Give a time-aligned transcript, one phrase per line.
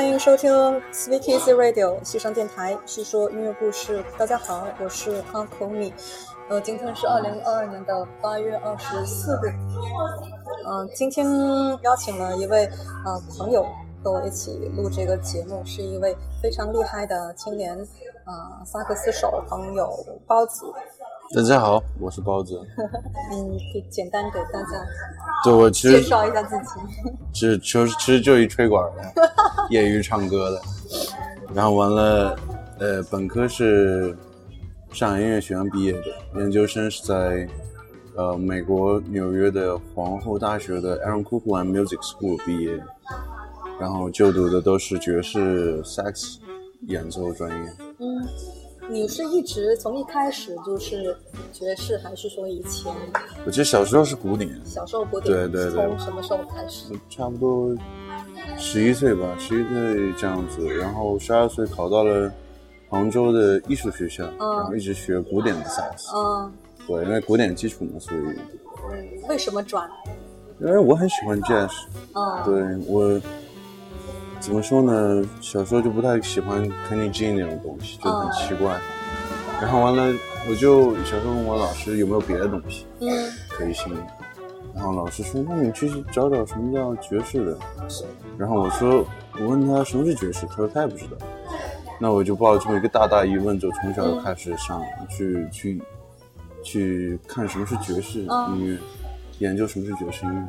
[0.00, 0.50] 欢迎收听
[0.90, 4.02] Sweet Easy Radio 西声电台，叙说音乐故事。
[4.16, 5.92] 大家好，我是 u n c l Me。
[6.48, 9.52] 呃，今天是二零二二年的八月二十四日。
[10.66, 11.26] 嗯、今天
[11.82, 12.64] 邀请了一位
[13.04, 13.62] 呃朋友
[14.02, 17.76] 和我一起录这个节目，是一位非常厉害的青年
[18.24, 19.94] 呃萨克斯手朋友
[20.26, 20.64] 包子。
[21.32, 22.60] 大家好，我是包子。
[23.30, 24.84] 嗯，可以简单给大家
[25.44, 26.80] 就我其实介绍一下自己。
[27.32, 29.02] 其实其实其实就一吹管的，
[29.70, 30.60] 业余唱歌的。
[31.54, 32.36] 然后完了，
[32.80, 34.16] 呃，本科是
[34.92, 37.48] 上海音乐学院毕业的，研究生是在
[38.16, 42.82] 呃美国纽约的皇后大学的 Aaron Cooper and Music School 毕业，
[43.78, 46.40] 然后就读的都是爵士萨克斯
[46.88, 47.70] 演奏专业。
[48.00, 48.26] 嗯，
[48.90, 51.16] 你是一直从一开始就是
[51.52, 52.92] 爵士，还是说以前
[53.46, 55.32] 我记得小时候是古典，小时候古典？
[55.32, 56.92] 对对对从什么时候开始？
[57.08, 57.72] 差不多
[58.58, 62.30] 十一岁吧，十一岁这样子，然后十二岁考到了
[62.88, 66.10] 杭州的艺术学校，然后一直学古典的萨克斯。
[66.16, 66.52] 嗯
[66.88, 68.20] 对，因为古典基础嘛，所以
[68.90, 69.88] 嗯，为什么转？
[70.58, 71.70] 因为我很喜欢 jazz，
[72.14, 73.20] 嗯，对我
[74.40, 75.22] 怎么说呢？
[75.40, 76.66] 小时候就不太喜欢
[77.12, 78.80] G 那种东西，就很奇怪。
[79.60, 80.18] 然后完了，
[80.48, 83.08] 我就小时候问我老师有没有别的东西嗯
[83.50, 83.94] 可以听，
[84.74, 87.58] 然后老师说：“那你去找找什么叫爵士的。”
[88.38, 89.04] 然后我说
[89.38, 91.18] ：“我问他什么是爵士，他说他也不知道。”
[92.00, 95.82] 那我就抱着这么一个大大疑问，就从小就开始上、去去
[96.62, 98.78] 去看什么是爵士嗯音乐，
[99.40, 100.42] 研究什么是爵士音乐。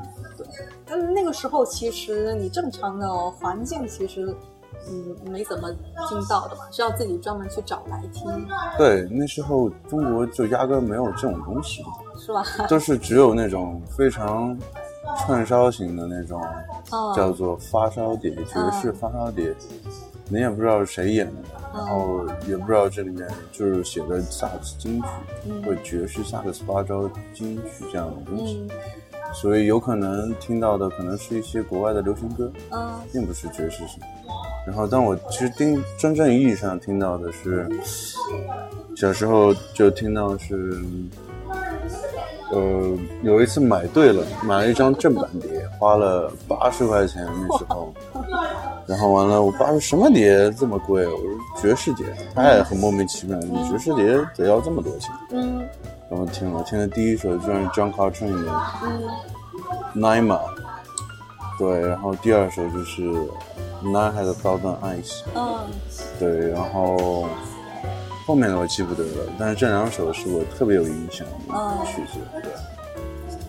[0.88, 4.36] 嗯，那个时候其实你正常的环境其实
[4.90, 5.70] 嗯没怎么
[6.10, 11.84] 听到的嘛，是要自己专门去找来听，对，那时候中国就压根儿没有这种东西，
[12.18, 12.44] 是吧？
[12.68, 14.58] 都是只有那种非常
[15.20, 16.42] 串烧型的那种，
[16.92, 19.54] 嗯叫做发烧碟，爵士发烧碟。
[20.34, 21.42] 你也不知道是谁演的，
[21.74, 25.08] 然后也不知道这里面就是写的萨克斯金曲、
[25.46, 28.70] 嗯或者爵士萨克斯发烧金曲这样的东西，嗯
[29.34, 34.06] 所以有可能听到的可能是一些国外的流行歌，嗯并不是爵士什么。
[34.68, 37.68] 然后，但我其实听真正意义上听到的是，
[38.96, 40.80] 小时候就听到是，
[42.52, 47.92] 呃，有一次买对了，买了一张正版碟，花了八十块钱那时候。
[48.86, 51.08] 然后完了，我爸说什么碟这么贵？
[51.08, 51.28] 我说
[51.60, 55.12] 爵士碟，他也很莫名其妙，你爵士碟得要这么多钱？
[55.32, 55.68] 嗯
[56.12, 58.52] 然后听了，听了第一首就是 John Coltrane 的
[58.84, 59.02] 嗯。
[59.96, 60.42] Naima，
[61.58, 63.02] 对，然后第二首就是
[63.82, 65.70] Nine Had a Thousand Eyes，嗯。
[66.20, 67.30] 对，然后
[68.28, 71.78] 后面的我记不得了，但是这两首是我特别有印象的嗯。
[71.86, 72.52] 曲子，对，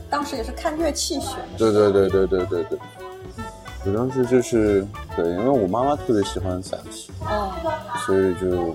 [0.08, 2.78] 当时也是看乐器选的，对对对对对对对，
[3.86, 7.50] 我当时就是对，因为我妈妈特别喜欢萨克斯，嗯
[8.06, 8.72] 所以就。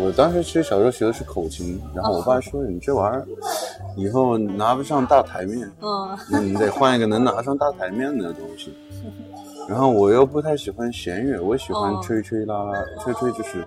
[0.00, 3.26] 我当时其实小时候学的是口琴，然后我爸说：“你这玩意儿
[3.96, 5.70] 以后拿不上大台面。
[5.82, 8.76] ”嗯那你得换一个能拿上大台面的东西。
[9.68, 12.72] 然后我又不太喜欢弦乐，我喜欢哦吹吹拉拉，
[13.02, 13.66] 吹吹就是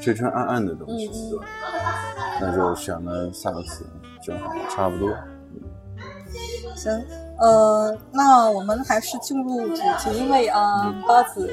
[0.00, 1.44] 吹吹暗暗的东西，对吧。
[2.40, 3.84] 那就选了萨克斯，
[4.22, 5.10] 正好差不多。
[6.74, 6.90] 行，
[7.38, 11.50] 呃，那我们还是进入主题，因为啊、呃，包子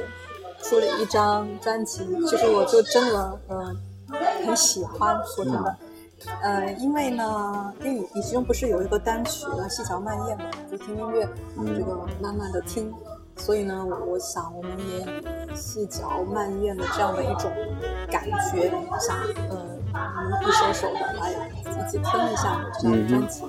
[0.63, 3.75] 出了一张专辑，其实我就真的呃
[4.45, 5.77] 很喜欢，说真的，
[6.41, 11.27] 呃，因为呢，因为你其中不是有一个单曲《细嚼慢咽》嘛，就听音乐，
[11.75, 12.93] 这个慢慢的听，
[13.37, 17.51] 所以呢，我我想我们也细嚼慢咽的这样的一种
[18.09, 19.17] 感觉，想
[19.49, 19.70] 呃
[20.41, 23.43] 一首首的来一起听一下这张专辑。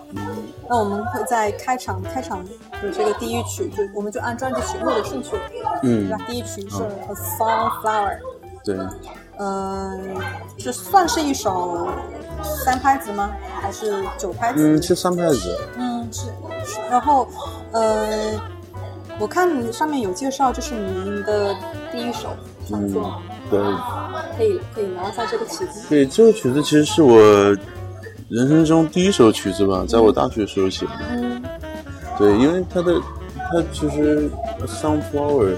[0.68, 5.36] 那我们会在开场开场的这个第一曲，就我们就按专辑曲目的顺序，
[5.82, 6.24] 嗯对吧？
[6.26, 8.18] 第一曲是《A Sunflower》，
[8.64, 8.78] 对，
[9.38, 10.16] 嗯，
[10.58, 11.88] 这算是一首
[12.42, 13.32] 三拍子吗？
[13.60, 14.76] 还是九拍子？
[14.76, 15.58] 嗯，是三拍子。
[15.76, 16.26] 嗯，是
[16.64, 16.80] 是。
[16.90, 17.28] 然后，
[17.72, 18.40] 呃，
[19.18, 21.54] 我看上面有介绍，这是您的
[21.92, 22.30] 第一首
[22.68, 23.20] 创作，
[23.52, 23.60] 对，
[24.34, 25.86] 可以可以聊一下这个曲子。
[25.90, 27.20] 对，这个曲子其实是我
[28.30, 30.92] 人生中第一首曲子吧，在我大学时候写的。
[31.10, 31.42] 嗯
[32.18, 32.98] 对，因为它的
[33.50, 34.30] 它其实
[34.66, 35.50] 《Sunflower》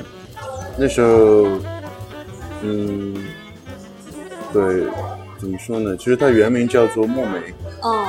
[0.76, 1.46] 那时候，
[2.62, 3.14] 嗯，
[4.52, 4.86] 对，
[5.38, 5.96] 怎么说呢？
[5.96, 7.38] 其实它原名叫做墨梅，
[7.82, 8.06] 哦，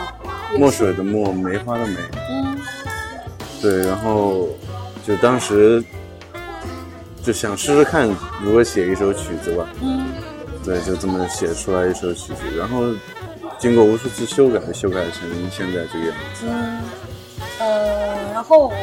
[0.57, 1.97] 墨水的墨，梅花的梅。
[2.29, 2.57] 嗯
[3.61, 4.47] 对，然后
[5.05, 5.83] 就当时
[7.25, 8.07] 就想试试看
[8.43, 9.67] 如何写一首曲子吧。
[9.81, 10.13] 嗯
[10.63, 12.83] 对，就这么写出来一首曲子，然后
[13.59, 16.47] 经过无数次修改，修改成现在这个样子。
[17.59, 18.73] 嗯，后我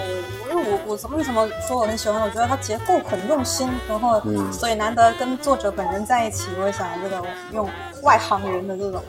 [0.55, 2.21] 我我为什么说我很喜欢？
[2.23, 7.23] 我觉得它结构很用心，然后嗯所以难得跟作者本人在一起，我也想这个
[7.53, 7.69] 用
[8.03, 9.03] 外行人的这种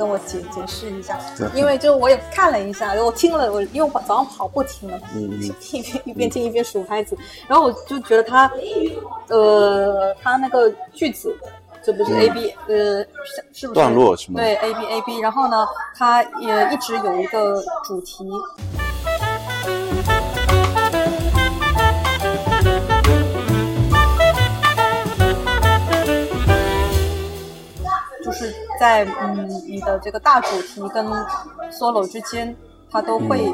[0.00, 1.20] 跟我解解释一下，
[1.54, 5.42] 因为就我也看了一下，我听了我因为我早上跑步听了，嗯嗯。
[5.42, 7.14] 一边一边听一边数拍子，
[7.46, 8.50] 然后我就觉得他
[9.28, 11.36] 呃他那个句子。
[11.82, 13.72] 这不是 A B、呃，是是不是？
[13.72, 14.38] 嗯段落是吗？
[14.38, 15.66] 对 A B A B，然后呢，
[15.96, 18.28] 它也一直有一个主题，
[28.80, 31.04] 在嗯你的这个大主题跟
[31.70, 32.56] solo 之间，
[32.90, 33.46] 它都会、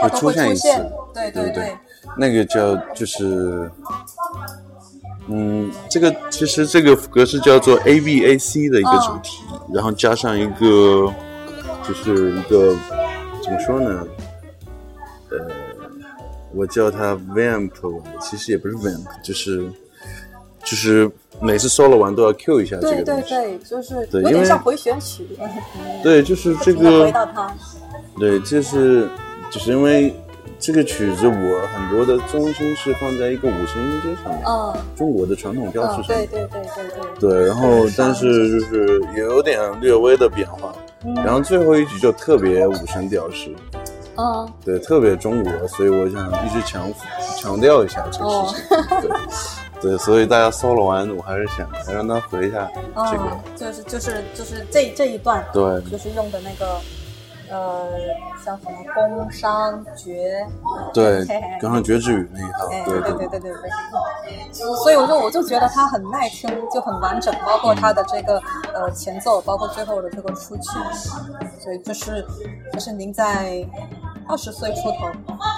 [0.00, 1.52] 它都会会出现一次出现，对对？
[1.52, 1.76] 对，
[2.16, 3.70] 那个叫就是，
[5.28, 11.12] 嗯，这个其实这个格式叫做 A B A C 的一个主题，然后加上一个
[11.86, 12.74] 就是一个
[13.42, 14.06] 怎么说呢？
[15.30, 15.46] 呃，
[16.54, 19.70] 我叫它 vamp，其实也不是 vamp，就是
[20.60, 21.10] 就是
[21.40, 23.28] 每次 solo 完都要 Q 一下这个东西。
[23.28, 25.26] 对对，就是对因为有点像回旋曲，
[26.02, 27.52] 对，就是这个回到它，
[28.18, 29.08] 对，这是
[29.50, 30.14] 就是因为
[30.58, 34.74] 这个曲子，我很多的中心是放在一个五声音阶上面，嗯。
[34.96, 36.28] 中国的传统调式嗯，上面。
[36.30, 36.84] 对对对对
[37.20, 40.72] 对，对，然后但是就是也有点略微的变化，
[41.04, 41.14] 嗯。
[41.16, 43.54] 然后最后一曲就特别五声调式，
[44.16, 44.48] 嗯。
[44.64, 46.90] 对，特别中国，所以我想一直强
[47.36, 49.00] 强调一下这个哦事情。
[49.02, 49.10] 对，
[49.84, 56.80] 对，所以大家 solo 完，我还是想让他回一下这个嗯，，就是就是就是这这一段，对就是用的那个
[57.50, 57.86] 呃，
[58.42, 60.10] 像什么工商角，
[60.94, 68.40] 对嘿嘿，刚刚绝志语那一套哎，，对对对对对对，所以我就我就觉得它很耐听，就很完整，包括它的这个
[68.72, 70.70] 呃前奏，包括最后的这个出曲，
[71.60, 72.24] 所以就是
[72.72, 73.62] 就是您在
[74.26, 75.10] 二十岁出头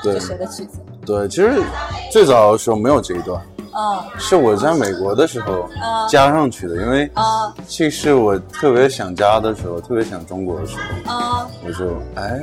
[0.03, 1.63] 对就写的曲子，对，其实
[2.11, 3.41] 最早的时候没有这一段。
[3.77, 12.43] 啊是我在美国的时候啊加上去的，因为啊其实我特别想家的时候，特别想中国的时候，啊我就哎，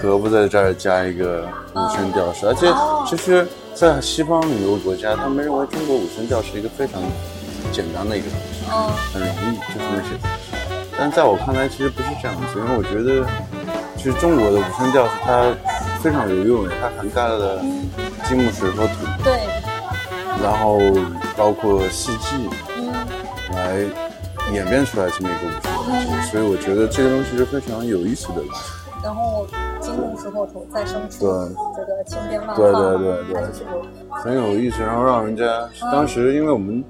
[0.00, 1.44] 何不在这儿加一个
[1.74, 2.46] 五声调式？
[2.46, 3.04] 而且哦。
[3.04, 7.02] 其实，在西方很多国家，他们认为中国五声调是一个非常
[7.72, 8.90] 简单的一个东西，嗯。
[9.12, 10.10] 很容易，就是那些。
[10.96, 13.26] 但在我看来，其实不是这样子，因为我觉得，
[13.96, 15.52] 其实中国的五声调式它
[16.00, 17.58] 非常有用的，它涵盖了
[18.24, 18.92] 金木水火土。
[20.44, 20.78] 对，然后
[21.36, 22.92] 包括四季嗯。
[23.52, 23.78] 来
[24.52, 28.42] 演变出来这么一个武术东西，所以我觉得这个东西是非常有意思的。
[29.02, 29.46] 然后
[29.80, 31.54] 金木水火土再生出对。
[31.76, 33.42] 这个千变万化，对对对对。
[34.10, 35.44] 很有意思，然后让人家
[35.92, 36.82] 当时因为我们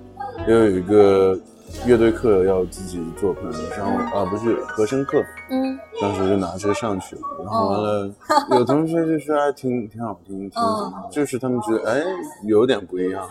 [0.47, 1.39] 也有一个
[1.87, 8.11] 乐队课要自己做朋友，然后啊不是和声课，嗯当时就拿这个上去了，然后完了
[8.53, 12.01] 有同学就说哎挺挺好听，挺哦就是他们觉得哎
[12.47, 13.29] 有点不一样，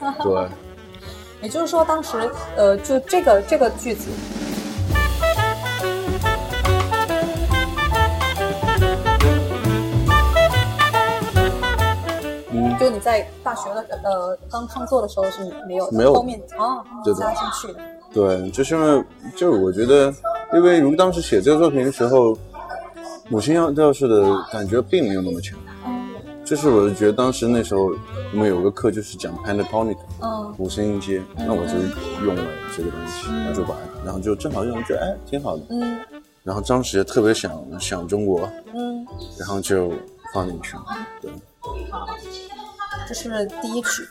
[0.00, 0.14] 嗯。
[0.22, 0.48] 对。
[1.42, 2.16] 也就是说，当时
[2.56, 4.08] 呃，就这个这个句子，
[12.84, 16.84] 就你在大学的呃刚创作的时候是没有没有后面啊
[17.18, 17.80] 加进去的。
[18.12, 19.02] 对，就是因为
[19.34, 20.12] 就是我觉得，
[20.52, 22.36] 因为如当时写这个作品的时候，
[23.30, 25.58] 母亲要调式的感觉并没有那么强。
[26.44, 27.84] 就是我觉得当时那时候
[28.32, 31.72] 我们有个课就是讲 pentatonic 嗯五声音阶，那我就
[32.22, 32.42] 用了
[32.76, 33.74] 这个东西，然后就把，
[34.04, 35.62] 然后就正好用，觉得哎挺好的。
[35.70, 35.98] 嗯
[36.42, 39.06] 然后当时也特别想想中国，嗯，
[39.38, 39.90] 然后就
[40.34, 40.76] 放进去。
[41.22, 41.30] 对，
[43.06, 43.28] 这是
[43.60, 44.08] 第一曲。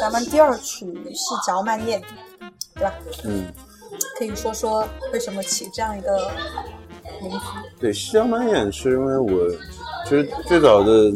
[0.00, 2.02] 咱们第二曲细嚼慢咽，
[2.74, 2.94] 对吧？
[3.24, 3.46] 嗯，
[4.18, 6.30] 可以说说为什么起这样一个
[7.20, 7.38] 名字？
[7.80, 9.50] 对，西郊满眼是因为我
[10.04, 11.12] 其实最早的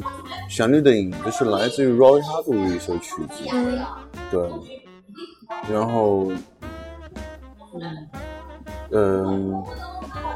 [0.48, 3.80] 旋律的影子是来自于 Roy Hargrove 的一首曲子，嗯。
[4.30, 4.48] 对，
[5.68, 6.30] 然后，
[8.92, 9.64] 嗯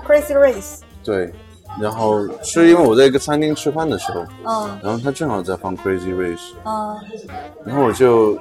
[0.07, 1.33] ，，Crazy Race，对，
[1.81, 4.79] 然后是因为我在一个餐厅吃饭的时候，嗯。
[4.83, 6.97] 然后他正好在放 Crazy Race，嗯。
[7.65, 8.39] 然后我就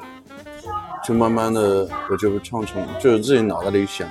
[1.04, 4.08] 就慢慢的我就唱成，就是自己脑袋里想，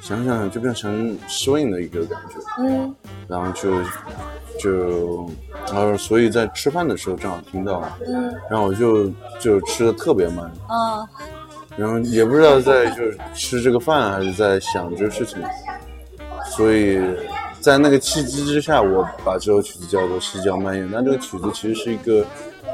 [0.00, 2.94] 想想就变成 swing 的一个感觉，嗯。
[3.28, 3.70] 然后就
[4.58, 5.30] 就
[5.66, 8.34] 然后所以在吃饭的时候正好听到，嗯。
[8.48, 11.06] 然后我就就吃的特别慢，嗯。
[11.76, 15.38] 然后也不知道在就是吃这个饭还是在想这个事情，
[16.46, 16.98] 所以
[17.66, 20.86] 在那个契机之下，我把这首曲子叫做《西郊蔓延》。
[20.92, 22.24] 但这个曲子其实是一个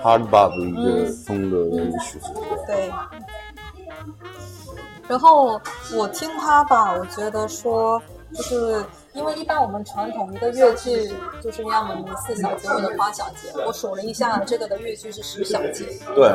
[0.04, 2.28] hard bop 的一个风格的一个曲子。
[2.66, 2.92] 对。
[5.08, 5.58] 然后
[5.94, 7.98] 我听他吧，我觉得说，
[8.34, 11.10] 就是因为一般我们传统一个乐句
[11.42, 16.30] 就是要么四小节或者八小节，我数了一下，这个的乐句是十小节，对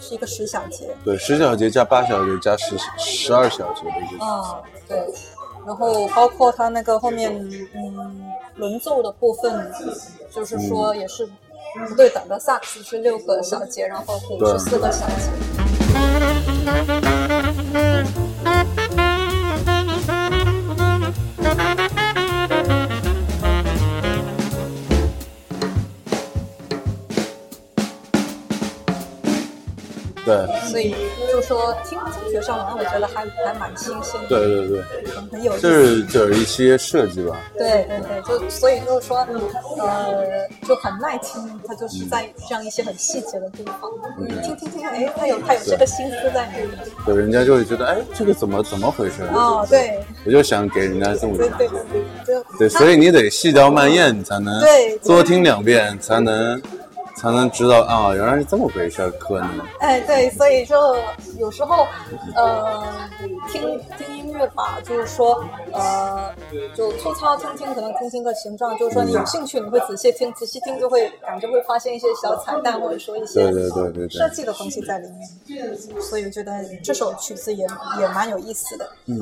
[0.00, 0.92] 是一个十小节。
[1.04, 4.24] 对，十小节加八小节加十十二小节的一个。
[4.26, 4.98] 啊，对。
[5.66, 7.30] 然后包括他那个后面
[7.74, 9.72] 嗯轮奏的部分，
[10.30, 11.28] 就是说也是
[11.88, 15.30] 不对等的，萨克斯是六个小节，然后鼓是四个小节。
[30.46, 30.70] 对。
[30.70, 30.94] 所以
[31.30, 34.82] 就说听听觉上来，我觉得还还蛮新鲜的，对对对，
[35.14, 35.68] 很很有意就。
[35.68, 37.36] 是就是一些设计吧。
[37.56, 39.18] 对对对，就所以就是说，
[39.78, 40.24] 呃，
[40.66, 44.28] 就很耐听，它就是在这样一些很细节的地方，嗯。
[44.42, 46.68] 听听听，哎，它有它有这个心思在里面。
[47.04, 49.22] 对，人家就会觉得，哎，这个怎么怎么回事？
[49.32, 50.00] 哦，对。
[50.24, 54.96] 我就想给人家这么对对对，就对，所以你得细嚼慢咽，你才能对。
[54.98, 56.60] 多听两遍，才能
[57.20, 59.60] 才能知道啊，原来是这么回事儿，可能。
[59.78, 60.96] 哎，对，所以就
[61.38, 61.86] 有时候，
[62.34, 62.82] 呃，
[63.52, 66.34] 听听音乐吧，就是说，呃，
[66.74, 75.76] 就粗糙听听，可能听听个形状，就是说你有兴趣，你会仔细听，仔细听就会感觉会发现一些小彩蛋，或者说一些对对对对对设计的东西在里面。
[76.00, 76.52] 所以我觉得
[76.82, 77.66] 这首曲子也
[78.00, 78.88] 也蛮有意思的。
[79.04, 79.20] 嗯。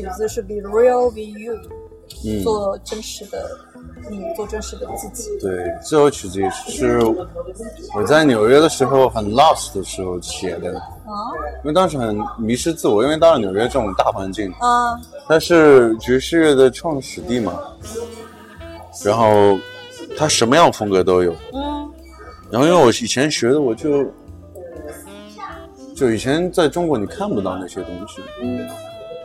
[0.00, 1.54] 曲子是《Be Real With You》，
[2.24, 3.50] 嗯，做真实的
[4.10, 5.30] 你，做真实的自己。
[5.40, 7.00] 对，这首曲子也是
[7.94, 11.12] 我在纽约的时候很 lost 的时候写的，啊。
[11.64, 14.98] 因为当时很迷失自我，因为到了纽约这种大环境，啊。
[15.26, 17.58] 它是爵士乐的创始地嘛，
[19.04, 19.58] 然后
[20.16, 21.32] 它什么样风格都有。
[21.52, 21.90] 嗯。
[22.50, 24.06] 然后因为我以前学的，我就
[25.94, 28.66] 就以前在中国你看不到那些东西，嗯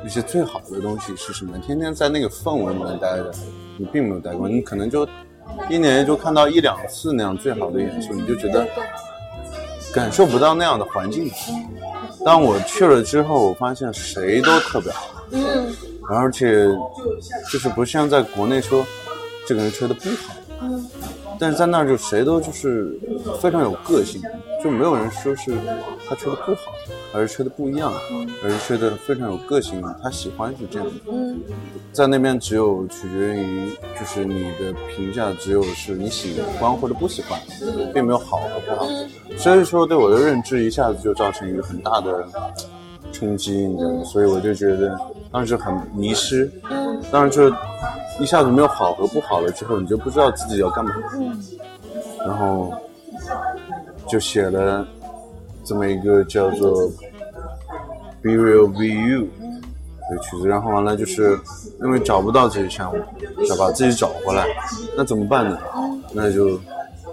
[0.03, 1.57] 那些最好的东西是什么？
[1.59, 3.31] 天天在那个氛围里面待着，
[3.77, 5.07] 你并没有待过，你可能就
[5.69, 8.67] 一年就看到一两次那样最好的演出，你就觉得
[9.93, 11.31] 感受不到那样的环境。
[12.25, 15.73] 当我去了之后，我发现谁都特别好，嗯。
[16.09, 16.65] 而且
[17.49, 18.85] 就是不像在国内说
[19.47, 20.42] 这个人吹的不好，嗯
[21.39, 22.97] 但是在那儿就谁都就是
[23.41, 24.21] 非常有个性，
[24.63, 25.53] 就没有人说是
[26.07, 26.71] 他吹的不好，
[27.13, 27.91] 而是吹的不一样，
[28.43, 30.93] 而是吹的非常有个性，他喜欢是这样的。
[31.11, 31.41] 嗯
[31.91, 37.39] 在那边只有取决于就是你的评价，只有是你喜欢或者不喜欢，
[37.93, 38.87] 并没有好和不好。
[39.37, 42.25] 所以说对我的认知一下子就造成一个很大的
[43.23, 44.03] 冲击，你知道吗？
[44.03, 44.99] 所以我就觉得
[45.31, 46.51] 当时很迷失。
[46.69, 47.49] 嗯当然就
[48.19, 51.37] 一下子没有好和不好了之后，你就不知道自己要干嘛，嗯
[52.25, 52.73] 然后
[54.07, 54.85] 就写了
[55.63, 56.81] 这么一个叫做
[58.21, 59.21] 《Be Real Be You》
[60.09, 61.37] 的曲子，然后完了就是
[61.81, 62.91] 因为找不到自己想
[63.45, 64.47] 想把自己找回来，
[64.97, 65.57] 那怎么办呢？
[66.13, 66.59] 那就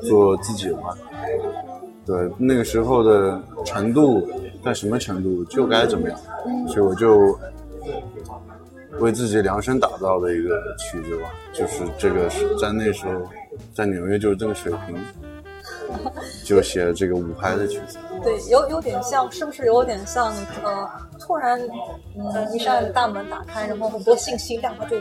[0.03, 0.97] 做自己吧。
[2.07, 4.27] 对，那个时候的程度
[4.63, 6.19] 在什么程度就该怎么样，
[6.69, 7.39] 所以我就
[8.99, 13.13] 为自己量身打造的一个曲子吧，就是这个是在那时候
[13.75, 14.97] 在纽约就是这个水平，
[16.45, 17.99] 就写了这个五拍的曲子。
[18.23, 20.31] 对，有有点像，是不是有点像
[20.63, 20.87] 呃，
[21.19, 21.59] 突然
[22.19, 24.99] 嗯一扇大门打开，然后很多信息量，它就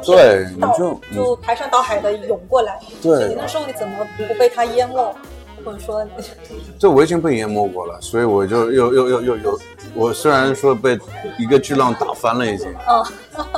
[0.00, 2.80] 对你就就排山倒海的涌过来。
[3.02, 5.14] 对你那时候你怎么不被它淹没，
[5.64, 6.06] 或者说
[6.78, 9.60] 这我已经被淹没过了，所以我就又又又又又，
[9.94, 10.98] 我虽然说被
[11.38, 13.02] 一个巨浪打翻了已经，啊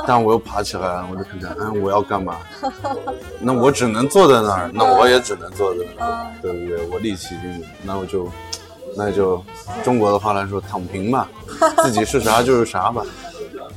[0.07, 2.37] 但我又爬起来了，我就看看，嗯，我要干嘛？
[3.39, 6.85] 那我只能坐在那儿，那我也只能坐在那儿，对不对？
[6.87, 8.29] 我力气已经，那我就，
[8.95, 9.43] 那就
[9.83, 11.29] 中国的话来说，躺平吧，
[11.83, 13.03] 自己是啥就是啥吧，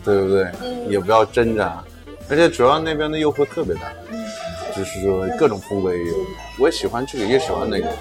[0.05, 0.51] 对不对？
[0.89, 1.83] 也不要挣扎，
[2.29, 3.83] 而且主要那边的诱惑特别大，
[4.77, 6.15] 就是说各种风格也有，
[6.59, 7.93] 我也喜欢这个，也喜欢那个，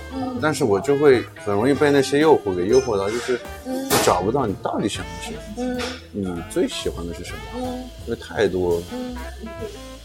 [0.41, 5.43] 但是我就会很容易被那些诱惑给诱惑到，就是你找不到你到底想的是什么。
[5.57, 5.81] 嗯。
[6.11, 7.39] 你最喜欢的是什么？
[7.57, 7.83] 嗯。
[8.07, 9.15] 因为太多嗯。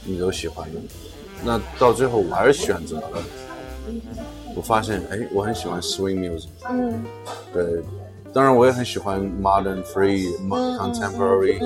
[0.05, 0.81] 你都喜欢的，
[1.45, 3.23] 那到最后我还是选择了。
[4.55, 7.05] 我发现，哎，我很喜欢 swing music，嗯。
[7.53, 7.83] 对，
[8.35, 10.29] 当然我也很喜欢 modern free、
[10.77, 11.57] contemporary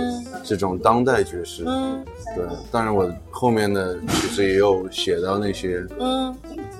[0.44, 2.04] 这种当代爵士，嗯。
[2.36, 2.44] 对。
[2.70, 6.36] 当然我后面的其实也有写到那些，嗯。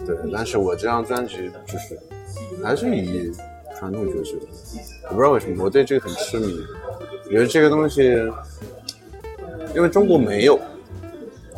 [0.07, 0.15] 对。
[0.31, 1.99] 但是我这张专辑就是
[2.63, 3.33] 还是以
[3.79, 4.39] 传统爵士，
[5.09, 6.61] 我不知道为什么我对这个很痴迷，
[7.31, 8.03] 觉得这个东西，
[9.75, 10.61] 因为中国没有，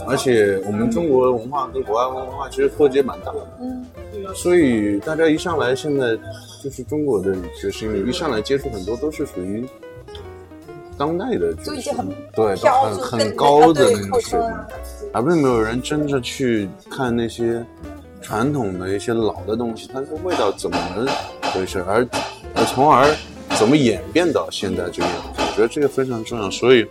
[0.06, 3.84] 而且我们中国文化跟国外文化其实脱节蛮大的，嗯。
[4.36, 6.16] 所以大家一上来现在
[6.62, 9.66] 就是中国的爵士音乐，一上来接触很多都是属于
[10.98, 14.50] 当代的就已经很对，飘很很高的那种水平，
[15.12, 17.64] 而并没有人真正去看那些
[18.20, 20.76] 传统的一些老的东西，它的味道怎么
[21.54, 22.06] 回事，而
[22.54, 23.08] 而从而
[23.58, 26.86] 怎么演变到现在这个样子，我觉得这个非常重要，所以。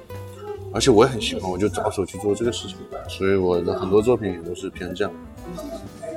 [0.72, 5.12] 而且我也很喜欢，我就着手去做这个事情，所以我的很多作品也都是偏这样。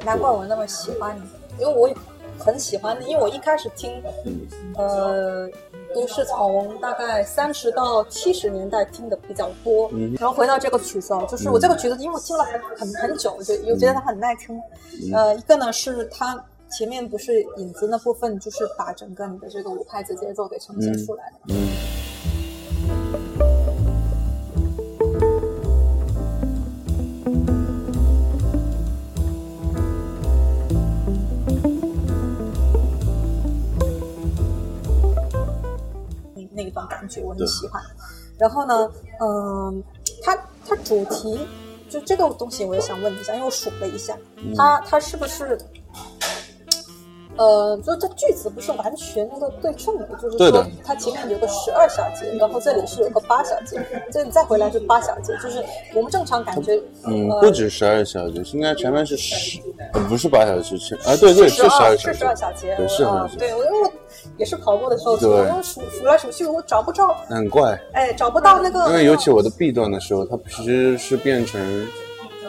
[0.05, 1.23] 难怪我那么喜欢你，
[1.59, 1.95] 因为我也
[2.45, 4.03] 很喜欢的，因为我一开始听，
[4.77, 5.49] 呃，
[5.95, 14.61] 都是从大概三十到七十年代听的比较多，然后回到这个曲子啊，就是我这个曲子，因为我听了很很很久，我就又觉得它很耐听。
[15.15, 21.55] 呃，一个呢是它前面不是影子那部分，就是把整个你的这个五拍子节奏给呈现出来的。
[36.63, 37.83] 那一段感觉我很喜欢。
[38.39, 38.91] 然后呢，
[39.21, 39.83] 嗯、
[40.23, 40.37] 它
[40.67, 41.47] 它主题
[41.89, 44.17] 就这个东西，我也想问一下，因为我数了一下，
[44.57, 45.59] 它它是不是
[47.37, 53.81] 呃，就这句子不是完全那个对称的，就是说它前面有个十二小节，然后这里是有个八小节，
[54.13, 56.75] 这再回来是八小节，就是我们正常感觉，
[57.07, 59.59] 嗯，呃不止十二小节，应该前面是十，
[59.95, 62.87] 呃不是八小节，是啊，对对，是十二小是十二，小节，对
[63.39, 63.93] 对我因为我
[64.39, 65.17] 也是跑步的时候，
[65.63, 71.61] 数数来数去，我找不着，很怪，哎，找不到那个，因为尤其我的 B 段的时候，它其实是变成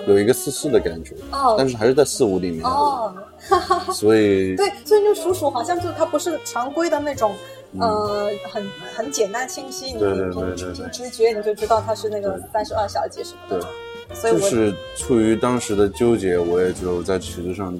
[0.07, 1.55] 有一个四四的感觉，哦。
[1.57, 3.13] 但是还是在四五里面，哦，
[3.93, 7.33] 所以对，所以就数数好像就它不是常规的那种，
[7.79, 8.65] 呃，很
[8.95, 13.67] 很简单清晰，你凭凭直觉你就知道它是那个三十二小节什么的，
[14.15, 17.77] 所以我就是出于当时的纠结，我也就在曲子上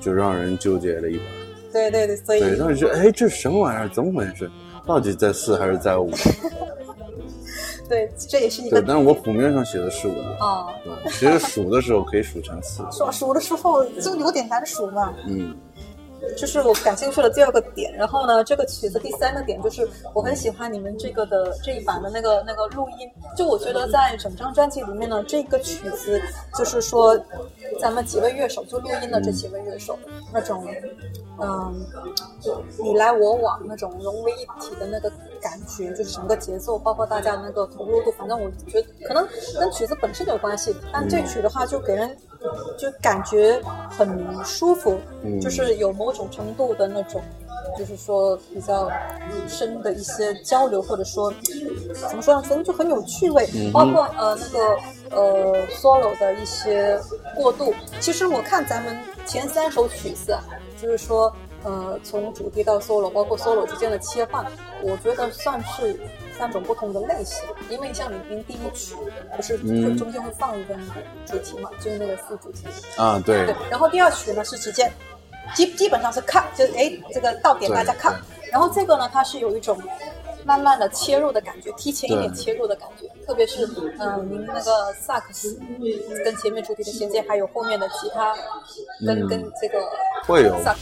[0.00, 1.22] 就让人纠结了一把。
[1.90, 3.88] 对对对，所以对，当时觉得，哎，这是什么玩意儿？
[3.88, 4.50] 怎么回事？
[4.86, 6.10] 到底在四还是在五？
[7.88, 10.12] 对，这也是一对，个但是我谱面上写的是五。
[10.38, 12.82] 啊，对，其实数的时候可以数成四。
[12.90, 15.14] 数数的时候就有点难数嘛。
[15.26, 15.56] 嗯，
[16.36, 17.92] 这是我感兴趣的第二个点。
[17.94, 23.10] 然后呢，这个曲子第三个点就是我很喜欢你们这个的这一版的那个那个录音。
[23.36, 26.20] 就我觉得在整张专辑里面呢，这个曲子
[26.56, 27.18] 就是说
[27.80, 29.98] 咱们几位乐手就录音的这几位乐手
[30.32, 30.66] 那种，
[31.40, 31.86] 嗯，
[32.82, 35.10] 你来我往那种融为一体的那个
[35.40, 39.26] 感觉，就是整个节奏，包括大家那个投入度，反正我觉得可能
[39.58, 42.16] 跟曲子本身有关系，但这曲的话就给人
[42.78, 43.60] 就感觉
[43.90, 47.22] 很舒服，嗯就是有某种程度的那种。
[47.76, 48.90] 就是说比较
[49.46, 51.32] 深的一些交流，或者说
[51.94, 54.78] 怎么说呢，反正就很有趣味，嗯包括呃那个
[55.14, 56.98] 呃 solo 的一些
[57.36, 57.74] 过渡。
[58.00, 60.42] 其实我看咱们前三首曲子啊，
[60.80, 61.30] 就是说
[61.62, 64.44] 呃从主题到 solo，包括 solo 之间的切换，
[64.82, 65.94] 我觉得算是
[66.38, 67.44] 三种不同的类型。
[67.68, 68.94] 因为像李冰第一曲
[69.36, 69.58] 不是
[69.96, 70.74] 中间会放一个
[71.26, 72.66] 主题嘛，就是那个副主题。
[72.96, 74.90] 啊，对对，，然后第二曲呢是直接
[75.54, 78.14] 基基本上是 cut，就是哎这个到点大家 cut，
[78.52, 79.78] 然后这个呢它是有一种
[80.44, 83.66] 慢慢的切入的感觉，提前一点切入的感觉，特别是
[83.98, 85.60] 嗯、呃您那个萨克斯
[86.24, 88.34] 跟前面主题的衔接，还有后面的吉他
[89.06, 89.86] 跟、嗯跟这个
[90.26, 90.78] 会有萨克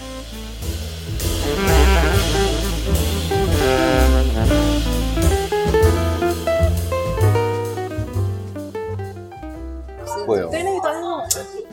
[10.26, 11.22] 对那一段那种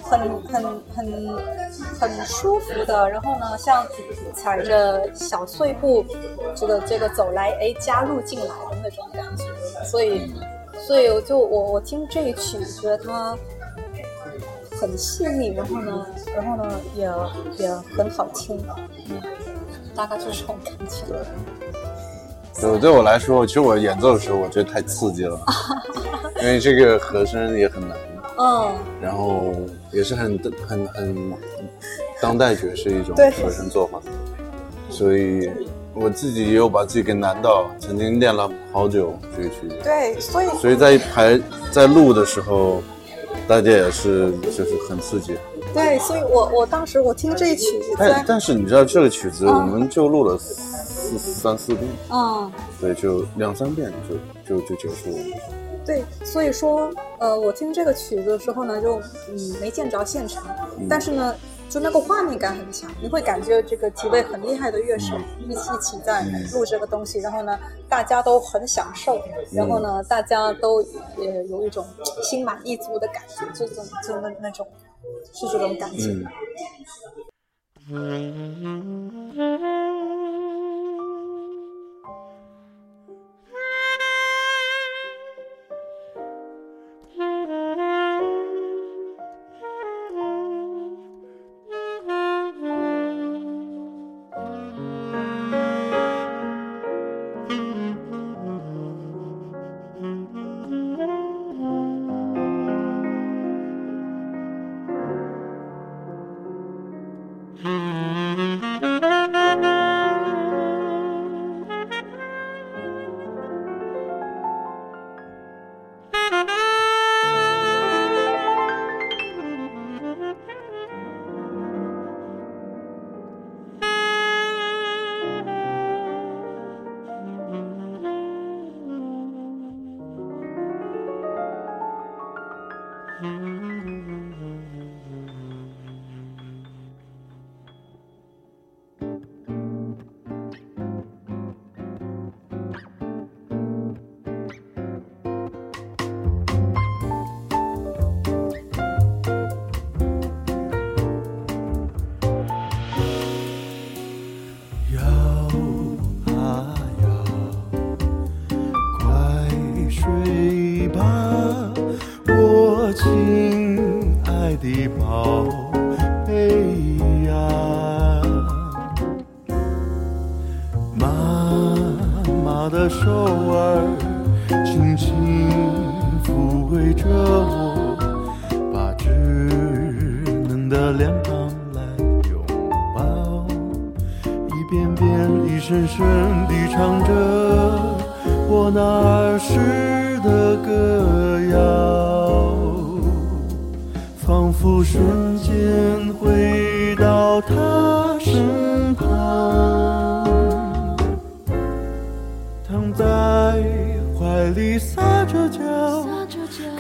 [0.03, 0.63] 很很
[0.95, 1.35] 很
[1.99, 3.85] 很舒服的，然后呢，像
[4.33, 6.05] 踩着小碎步，
[6.55, 9.43] 这个这个走来，哎，加入进来的那种感觉，
[9.85, 10.33] 所以
[10.85, 13.37] 所以我就我我听这一曲，觉得它
[14.79, 17.09] 很细腻，然后呢，然后呢也
[17.57, 18.61] 也很好听，
[19.09, 19.21] 嗯，
[19.95, 21.05] 大概就是这种感觉。
[22.61, 25.39] 对对我来说，其实我演奏的时候，我觉得太刺激了，
[26.39, 27.97] 因为这个和声也很难，
[28.37, 28.71] 嗯，
[29.01, 29.53] 然后
[29.91, 31.33] 也是很很很
[32.21, 33.99] 当代爵士一种对和声做法，
[34.89, 35.49] 所以
[35.93, 41.39] 我自己也有把自己给难到，曾经练了好久这个曲子，对，所以所以在排
[41.71, 42.81] 在录的时候，
[43.47, 45.35] 大家也是就是很刺激。
[45.73, 52.51] 对，所以我我当时我听这一曲，子但但是你知道这个曲子，嗯我们就录了四三四遍，嗯。
[52.79, 53.91] 对，就两三遍
[54.45, 55.17] 就就就结束了。
[55.85, 60.43] 对，所以说，呃，我听这个曲子的时候呢，就嗯没见着现场，
[60.89, 61.35] 但是呢，
[61.69, 66.23] 就那个画面感很强，你会感觉这个几位很厉害的乐手一起一起在
[66.53, 67.59] 录这个东西，然后呢，
[67.89, 69.21] 大家都很享受，
[69.51, 70.81] 然后呢，大家都
[71.17, 71.85] 也有一种
[72.21, 74.65] 心满意足的感觉，就这种就那那种
[75.33, 76.15] 是这种感觉。
[77.91, 78.71] 嗯，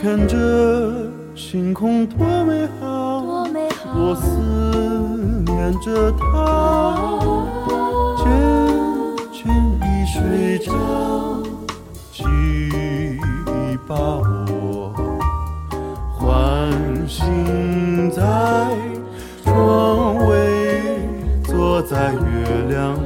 [0.03, 0.37] 看着
[1.33, 3.47] 星空多美好，
[3.95, 4.27] 我思
[5.45, 7.07] 念着他，
[8.17, 8.25] 渐
[9.31, 9.47] 渐
[9.79, 10.73] 已睡着，
[12.11, 12.21] 记
[12.73, 14.93] 忆把我
[16.17, 16.27] 唤
[17.07, 18.21] 醒，在
[19.45, 20.35] 窗外，
[21.45, 22.19] 坐在月
[22.67, 23.02] 亮。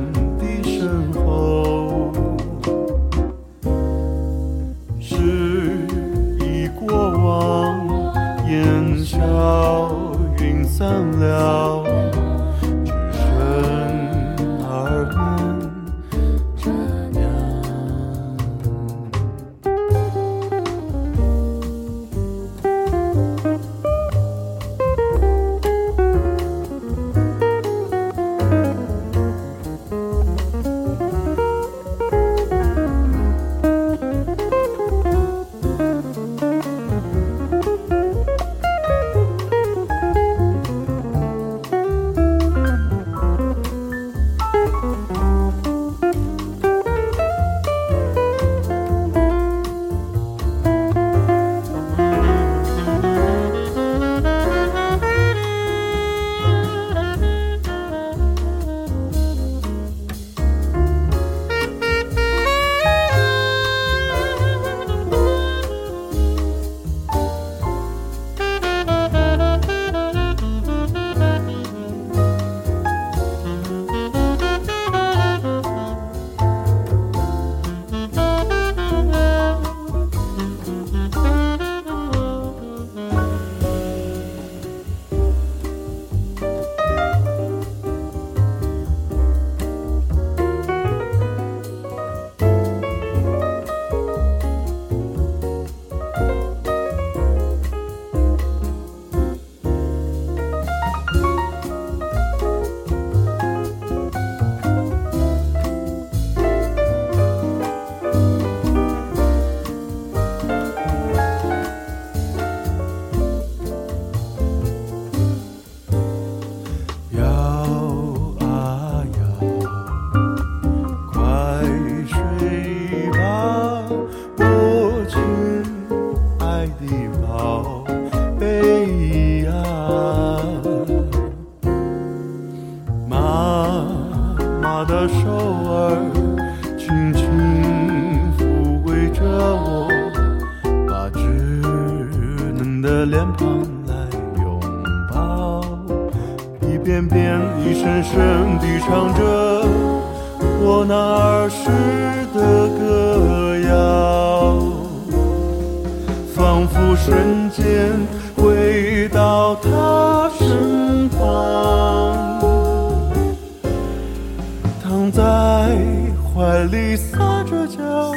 [166.68, 168.12] 里撒着娇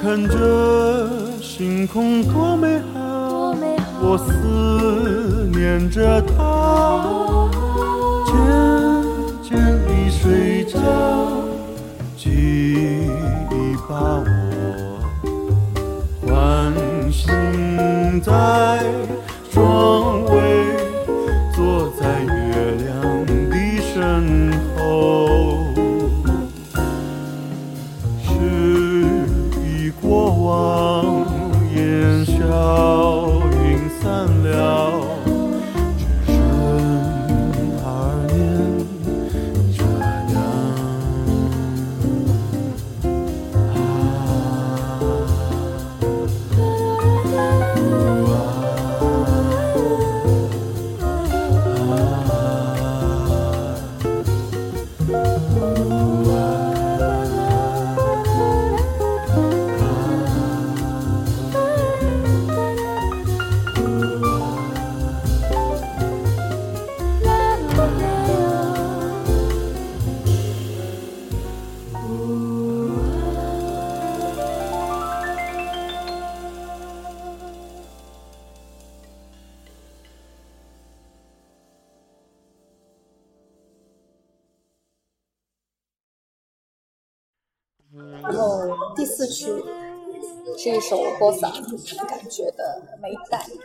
[0.00, 3.54] 看着星空多美好
[4.02, 7.48] 我思念着它
[8.26, 8.34] 渐
[9.42, 10.78] 渐地睡着
[12.16, 12.30] 记
[13.50, 15.00] 忆把我
[16.26, 17.30] 唤醒
[18.22, 18.30] 在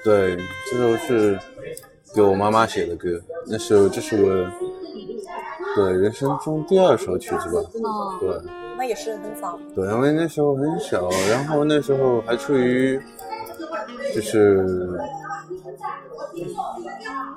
[0.05, 0.37] 对，
[0.69, 1.39] 这首是
[2.13, 4.29] 给我妈妈写的歌，那首这是我
[5.75, 8.39] 对人生中第二首曲子吧，哦，对。
[8.77, 13.01] 那也是很早，对，因为那时候很小，然后那时候还处于
[14.13, 14.63] 就是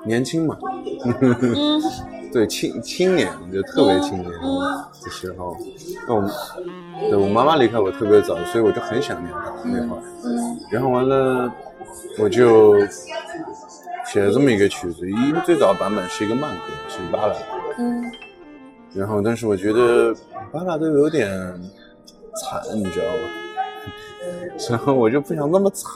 [0.05, 0.55] 年轻嘛，
[1.41, 1.81] 嗯。
[2.31, 5.57] 对青青年就特别青年的时候，
[6.07, 6.29] 那我
[7.09, 10.01] 对我妈妈离开我特别早，所以我就很想念她那会儿。
[10.23, 10.59] 嗯。
[10.69, 11.51] 然后完了，
[12.17, 12.79] 我就
[14.05, 17.33] 写了这么一个曲子，因为最早版本是一个慢歌，是巴拉。
[17.77, 18.11] 嗯
[18.93, 20.13] 然后，但是我觉得
[20.51, 21.29] 巴拉都有点
[22.41, 23.21] 惨，你知道吧？
[24.69, 25.87] 然后我就不想那么惨，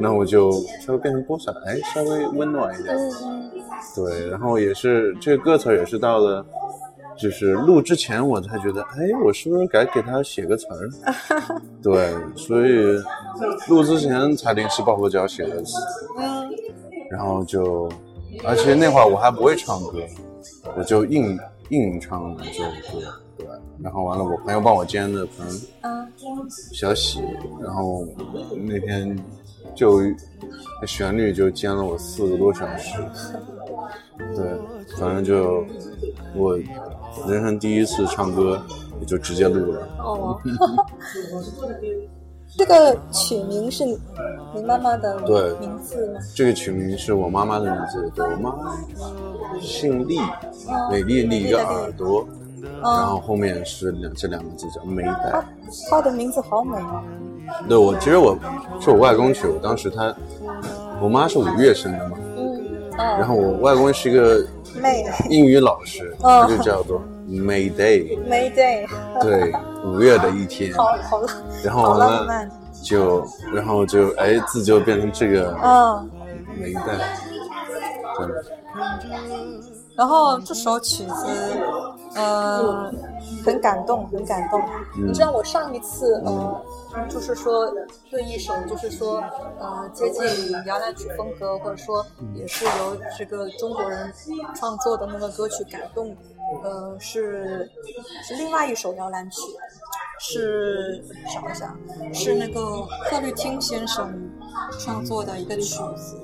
[0.00, 0.50] 那我就
[0.84, 2.96] 稍微变成波萨，哎，稍微温暖一点。
[2.96, 3.50] 嗯
[3.94, 6.44] 对，然后也是这个歌词也是到了，
[7.20, 10.88] 就是录之前我才觉得，哎，我是不是该给他写个词儿？
[11.82, 12.98] 对，所以
[13.68, 15.72] 录之前才临时抱佛脚写的词，
[16.18, 16.48] 嗯
[17.10, 17.88] 然后就，
[18.44, 19.98] 而且那会儿我还不会唱歌，
[20.76, 21.38] 我就硬
[21.70, 22.62] 硬唱了这首
[22.92, 23.46] 歌，对，
[23.82, 25.46] 然后完了我朋友帮我监的棚，
[25.82, 26.06] 嗯
[26.72, 27.20] 小喜，
[27.62, 28.06] 然后
[28.66, 29.18] 那天
[29.74, 30.00] 就
[30.80, 32.94] 那旋律就煎了我四个多小时，
[34.34, 34.44] 对，
[34.98, 35.64] 反正就
[36.34, 36.56] 我
[37.26, 38.60] 人生第一次唱歌，
[39.00, 39.88] 也就直接录了。
[39.98, 40.40] 哦，
[42.56, 46.20] 这个曲名是你妈妈的对名字吗？
[46.34, 48.54] 这个曲名是我妈妈的名字，对我妈
[49.60, 50.18] 姓厉，
[50.90, 52.26] 美丽丽一个耳朵，
[52.80, 55.44] 然后后面是两这两个字叫梅代
[55.90, 56.00] 她。
[56.00, 57.02] 的名字好美啊。
[57.66, 58.38] 对我其实我
[58.78, 60.14] 是我外公取，我当时他
[61.00, 62.64] 我妈是五月生的嘛，嗯
[62.96, 64.44] 然哦，后我外公是一个
[65.28, 66.42] 英语老师，哦。
[66.42, 68.86] 他就叫做 May Day，May Day，
[69.20, 69.52] 对，
[69.84, 71.28] 五月的一天，好好了
[71.62, 72.48] 然后好完了。
[72.82, 76.10] 就然后就哎字就变成这个嗯，
[76.58, 76.82] 梅代，
[78.18, 78.44] 真的。
[79.98, 81.26] 然后这首曲子，
[82.14, 82.88] 呃，
[83.44, 84.60] 很感动，很感动。
[84.96, 86.62] 嗯你知道我上一次，呃，
[87.08, 87.68] 就是说
[88.08, 89.20] 对一首，就是说，
[89.58, 94.12] 呃，接近摇篮曲风格，或者说也是由这个中国人
[94.54, 96.16] 创作的那个歌曲感动，
[96.62, 97.68] 呃，是
[98.22, 99.40] 是另外一首摇篮曲，
[100.18, 101.74] 是想一下，
[102.12, 104.30] 是那个贺绿汀先生
[104.80, 106.16] 创作的一个曲子。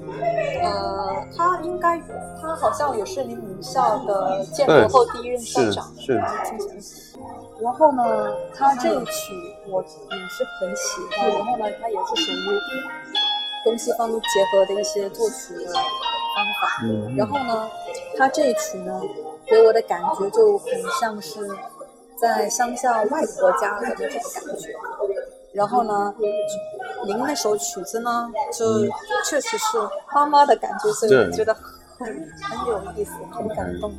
[0.63, 2.01] 呃，他应该，
[2.41, 6.21] 他好像也是你母校的建国后第一任校长，是
[6.81, 7.19] 是。
[7.61, 8.03] 然后呢，
[8.57, 9.33] 他这一曲
[9.69, 9.89] 我也
[10.29, 12.61] 是很喜欢，然后呢，他也是属于
[13.65, 15.83] 东西方结合的一些作曲的方
[16.61, 16.83] 法。
[16.83, 17.71] 嗯然后呢，
[18.19, 19.01] 他这一曲呢，
[19.47, 20.69] 给我的感觉就很
[21.01, 21.49] 像是
[22.17, 24.75] 在乡下外婆家的那种感觉。
[25.53, 26.13] 然后呢，
[27.07, 28.83] 您那首曲子呢，就
[29.25, 29.79] 确实是
[30.13, 31.55] 妈妈的感觉，所以我觉得
[31.97, 33.93] 很很有意思，很感动。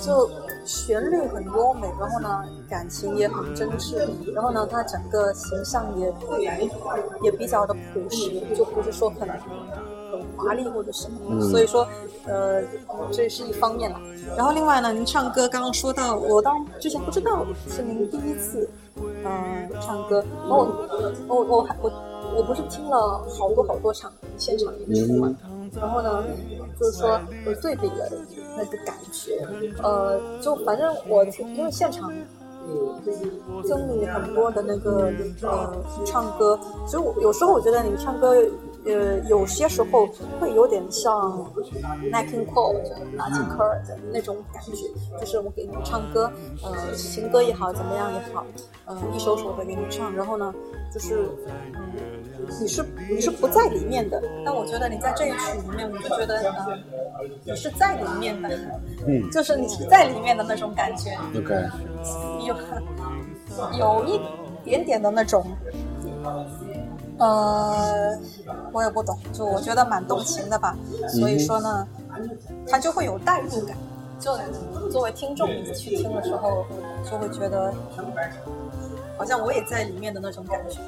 [0.00, 0.30] 就
[0.64, 6.06] 旋律很优美，然后呢，感情也很真挚，然后呢，它整个形象也
[7.20, 9.28] 也比较的朴实，就不是说很
[10.10, 11.18] 很华丽或者什么。
[11.28, 11.86] 嗯所以说，
[12.26, 12.62] 呃，
[13.12, 14.00] 这是一方面了。
[14.36, 20.24] 然后另外呢，您唱歌刚刚说到，我当之前不知道是您第一次，嗯、唱歌。
[20.42, 20.68] 然后
[21.28, 21.90] 我我我还我
[22.36, 25.34] 我不是听了好多好多场现场演出嘛，
[25.74, 26.24] 然后呢，
[26.78, 28.08] 就是说我对比了
[28.56, 29.46] 那个感觉，
[29.82, 31.24] 呃，就反正我
[31.56, 32.12] 因为现场。
[33.64, 35.10] 经历很多的那个
[35.42, 36.56] 呃唱歌，
[36.86, 38.36] 所以我有时候我觉得你唱歌，
[38.86, 40.06] 呃，有些时候
[40.40, 41.12] 会有点像
[42.10, 42.80] Nat King Cole
[43.16, 44.86] 马吉科尔的那种感觉，
[45.18, 46.30] 就是我给你唱歌，
[46.62, 48.44] 呃，情歌也好，怎么样也好，
[48.86, 50.54] 呃，一首首的给你唱，然后呢，
[50.92, 51.28] 就是
[51.74, 51.92] 嗯，
[52.60, 56.78] 你是你是不在里面的，但我觉得你在这一曲里面，我就觉得呃，
[57.44, 58.48] 你是在里面的，
[59.06, 61.10] 嗯 就是你是在里面的那种感觉。
[61.36, 61.54] ，OK，
[62.46, 62.56] 有
[63.78, 64.20] 有一
[64.64, 65.44] 点点的那种，
[67.20, 68.18] 呃，
[68.72, 70.74] 我也不懂，就我觉得蛮动情的吧。
[71.08, 71.86] 所以说呢，
[72.66, 73.76] 它就会有代入感。
[74.18, 74.36] 就
[74.90, 76.64] 作为听众你去听的时候，
[77.08, 77.72] 就会觉得
[79.16, 80.78] 好像我也在里面的那种感觉。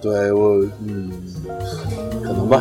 [0.00, 1.10] 对我，嗯，
[2.22, 2.60] 可能吧。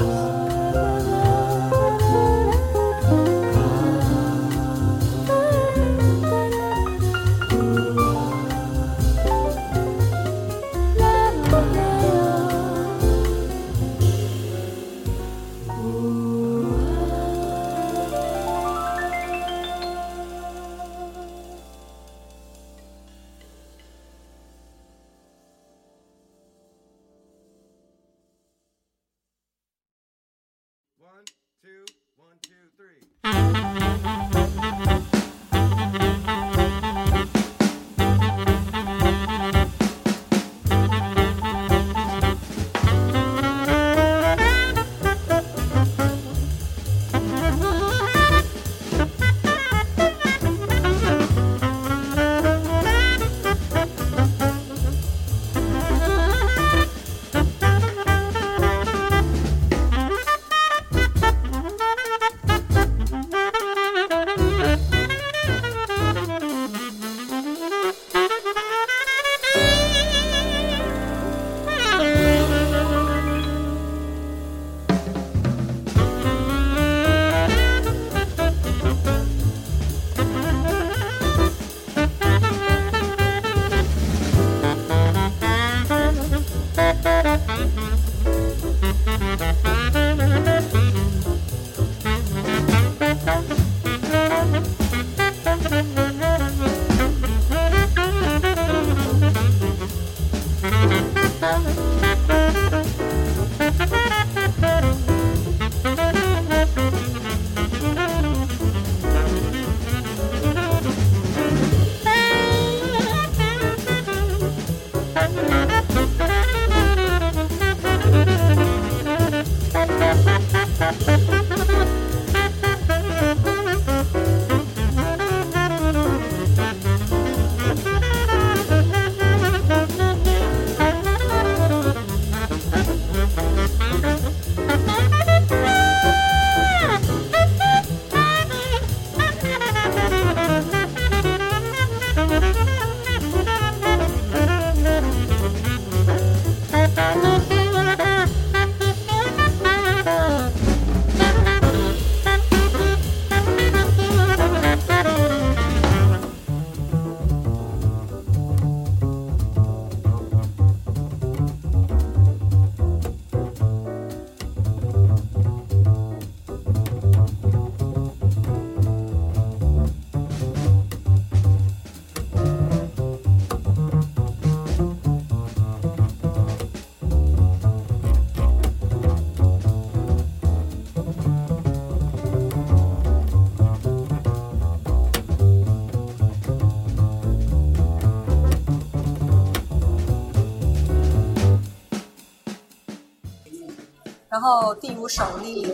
[194.40, 195.74] 然后第五首《莉莉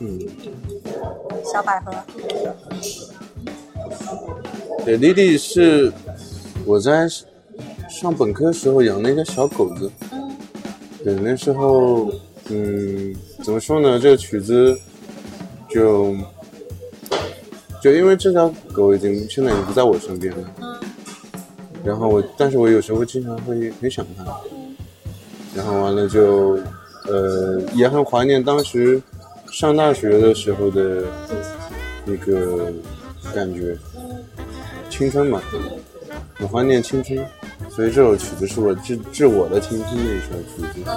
[0.00, 0.18] 嗯，》
[1.52, 1.94] 小百合，
[4.84, 5.92] 对，莉莉是
[6.66, 7.08] 我在
[7.88, 9.88] 上本科时候养了一个小狗子。
[10.10, 10.36] 嗯
[11.04, 12.10] 对，那时候，
[12.48, 13.96] 嗯，怎么说呢？
[13.96, 14.76] 这个曲子
[15.68, 16.12] 就
[17.80, 20.80] 就因为这条狗已经现在已经不在我身边了，嗯
[21.84, 24.24] 然后我，但是我有时候经常会很想它，
[25.54, 26.58] 然后完了就，
[27.06, 29.00] 呃，也很怀念当时
[29.50, 31.04] 上大学的时候的
[32.04, 32.72] 那个
[33.34, 33.76] 感觉，
[34.88, 35.40] 青春嘛，
[36.34, 37.18] 很怀念青春，
[37.70, 40.90] 所以这首曲子是我致致我的青春的一首曲子。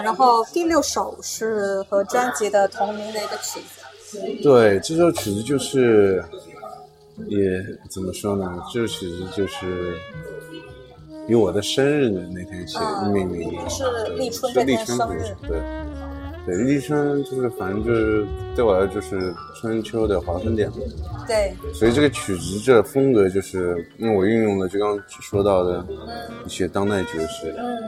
[0.00, 6.24] 然后第六首是和专辑的同名的一个曲子，对，这首曲子就是，
[7.26, 7.38] 也
[7.90, 8.62] 怎么说呢？
[8.72, 9.98] 这首曲子就是
[11.28, 15.60] 以我的生日的那天写嗯命名的，是对立春是立这天生日对。
[16.44, 18.26] 对，立春就是反正就是
[18.56, 20.76] 对我来说就是春秋的划分点嘛，
[21.24, 25.98] 对，所以这个曲子这风格就是因为我运用了就刚刚说到的嗯
[26.44, 27.78] 一些当代爵士，嗯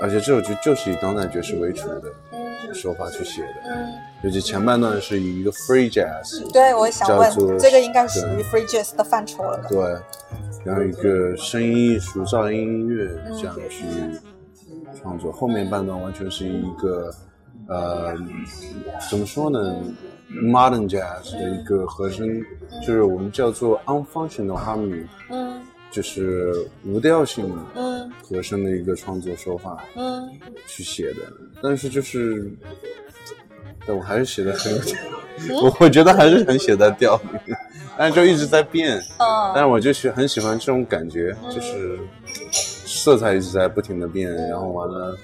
[0.00, 3.92] 而且这首曲就是以当代爵士为主的嗯手法去写的，嗯，
[4.22, 9.68] 尤其前半段是以一个 free jazz，对，我想问，这个应该属于 free jazz 的范畴了吧？
[9.68, 9.78] 对，
[10.64, 13.84] 然后一个声音艺术、噪音音乐这样去
[15.00, 17.10] 创作，后面半段完全是一个
[17.68, 18.14] 呃，
[19.10, 19.76] 怎么说呢
[20.30, 22.28] ，modern jazz 的一个和声，
[22.86, 25.60] 就是我们叫做 unfunctional harmony，嗯
[25.90, 26.52] 就是
[26.84, 28.10] 无调性嗯。
[28.22, 30.28] 和声的一个创作手法嗯。
[30.66, 31.20] 去写的，
[31.62, 32.50] 但是就是。
[33.86, 34.98] 但我还是写的很有调，
[35.64, 37.16] 我我觉得还是很写在调
[37.46, 37.54] 里，
[37.96, 39.00] 但是就一直在变。
[39.18, 41.98] 但嗯是我就喜很喜欢这种感觉，就是
[42.52, 45.16] 色彩一直在不停的变，然后完了，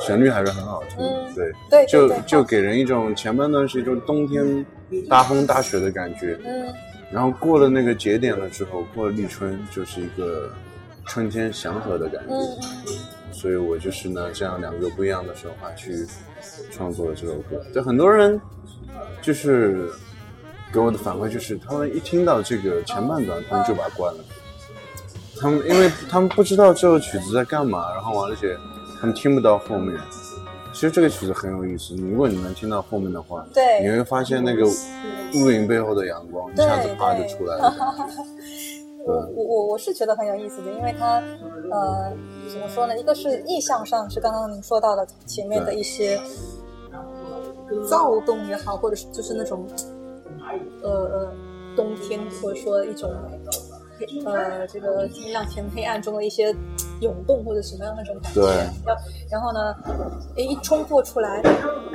[0.00, 4.64] 旋律还是很好听，嗯对，对，就就给人一种前半段是一种冬天
[5.06, 6.66] 大风大雪的感觉，嗯
[7.10, 10.50] 然后过了那个节点了之后，过了立春就是一个
[11.06, 12.58] 春天祥和的感觉，嗯
[13.32, 16.06] 所以我就是呢这样两个不一样的手法去
[16.72, 17.64] 创作了这首歌。
[17.72, 18.40] 就很多人
[19.22, 19.90] 就是
[20.72, 24.24] 给我的反馈就是，他们一听到这个前半段，他们就把它关了。
[25.40, 28.56] 他们因为他们不知道这首曲子在干嘛，然后完了且
[29.00, 29.96] 他们听不到后面。
[30.78, 37.74] 其实这个曲子很有意思，如果你能听到后面的话，对你会发现那个乌云背后的阳光一对下子啪就出来了。
[39.04, 41.16] 我我我我是觉得很有意思的，因为它
[41.72, 42.12] 呃
[42.48, 42.96] 怎么说呢？
[42.96, 46.16] 一个是意象上是刚刚您说到的前面的一些
[47.90, 49.66] 躁动也好，或者是就是那种
[50.80, 51.32] 呃呃
[51.74, 53.12] 冬天或者说一种
[54.24, 56.54] 呃这个天亮前黑暗中的一些
[57.00, 58.40] 涌动或者什么样那种感觉。
[59.30, 59.74] 然后呢，
[60.36, 61.42] 诶一冲破出来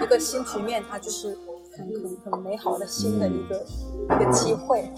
[0.01, 1.35] 一个新局面，它就是
[1.75, 3.65] 很很很美好的新的一个、
[4.15, 4.89] 一个机会。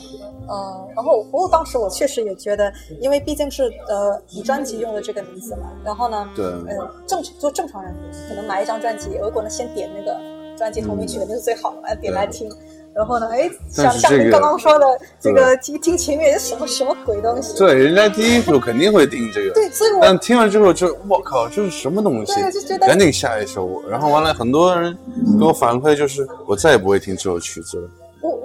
[0.48, 7.94] 呃，然后不过当时我确实也觉得，因为毕竟是呃你专辑用的这个名字嘛，然后呢，对呃正做正常人
[8.28, 10.20] 可能买一张专辑，如果能先点那个
[10.58, 12.50] 专辑同名曲肯定是最好的嘛，点来听。
[12.96, 14.86] 然后呢，哎，像像您但是这个刚刚说的，
[15.20, 17.58] 这个听听前面是什么什么鬼东西？
[17.58, 22.78] 对，人家第一首肯定会听这个，对，所以我但听完之后就我靠，这是什么东西对就觉？
[22.78, 23.84] 得赶紧下一首。
[23.90, 24.98] 然后完了，很多人
[25.38, 27.90] 给我反馈就是，我再也不会听这首曲子了，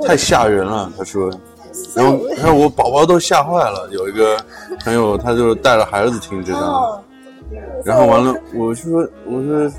[0.04, 0.92] 太吓人了。
[0.98, 1.30] 他说，
[1.94, 3.88] 然后然后我宝宝都吓坏了。
[3.92, 4.36] 有一个
[4.84, 7.00] 朋友，他就带着孩子听这张，哦，
[7.84, 9.72] 然后完了，我就说，我说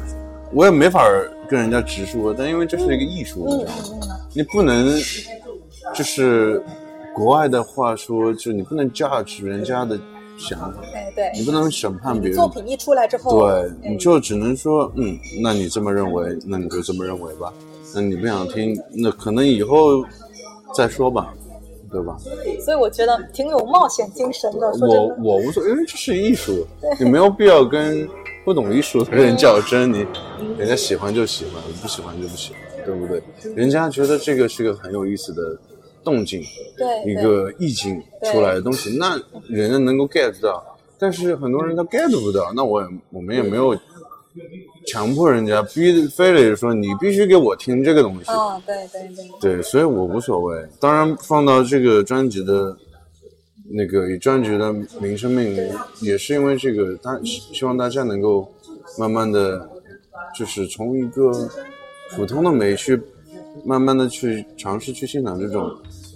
[0.53, 1.03] 我也没法
[1.47, 4.19] 跟人家直说，但因为这是一个艺术，你嗯知道吗？
[4.33, 4.97] 你不能
[5.93, 6.61] 就是
[7.13, 9.97] 国外的话说，就你不能 judge 人家的
[10.37, 10.79] 想法，
[11.33, 12.47] 你不能审判别人作。
[12.49, 17.51] 品一出来之后，对，哎你就只能说，嗯，那你这么认为，那你就这么认为吧。
[17.93, 20.03] 那你不想听，那可能以后
[20.73, 21.33] 再说吧，
[21.91, 22.17] 对吧？
[22.61, 24.71] 所以我觉得挺有冒险精神的。
[24.81, 26.65] 我，我无所谓，因为这是艺术，
[26.97, 28.07] 你没有必要跟
[28.43, 30.05] 不懂艺术的人较真，你
[30.57, 33.21] 人家喜欢就喜欢，不喜欢就不喜欢，对不对？
[33.55, 35.57] 人家觉得这个是个很有意思的
[36.03, 36.41] 动静，
[36.77, 40.63] 对一个意境出来的东西，那人家能够 get 到，
[40.97, 43.77] 但是很多人他 get 不到，那我也我们也没有
[44.87, 49.01] 强迫人家逼非得说你必须给我听这个东西，哦，对对
[49.39, 50.65] 对，对，所以我无所谓。
[50.79, 52.75] 当然放到这个专辑的。
[53.73, 55.69] 那个以专辑的名声命名，
[56.01, 58.51] 也是因为这个，大希希望大家能够
[58.97, 59.69] 慢慢的，
[60.37, 61.31] 就是从一个
[62.11, 62.99] 普通的美去，
[63.65, 65.69] 慢慢的去尝试去欣赏这种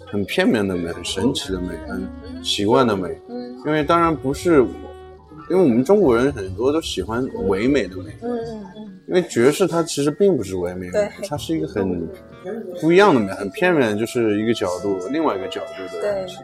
[0.05, 3.09] 很片面的美、很神奇的美、很奇怪的美。
[3.29, 4.59] 嗯因为当然不是，
[5.49, 8.15] 因为我们中国人很多都喜欢唯美的美，
[9.07, 12.07] 因为爵士它其实并不是唯美的它是一个很
[12.79, 16.37] 不一样的美，很片面，就是一个角度，另外一个角度的对东西。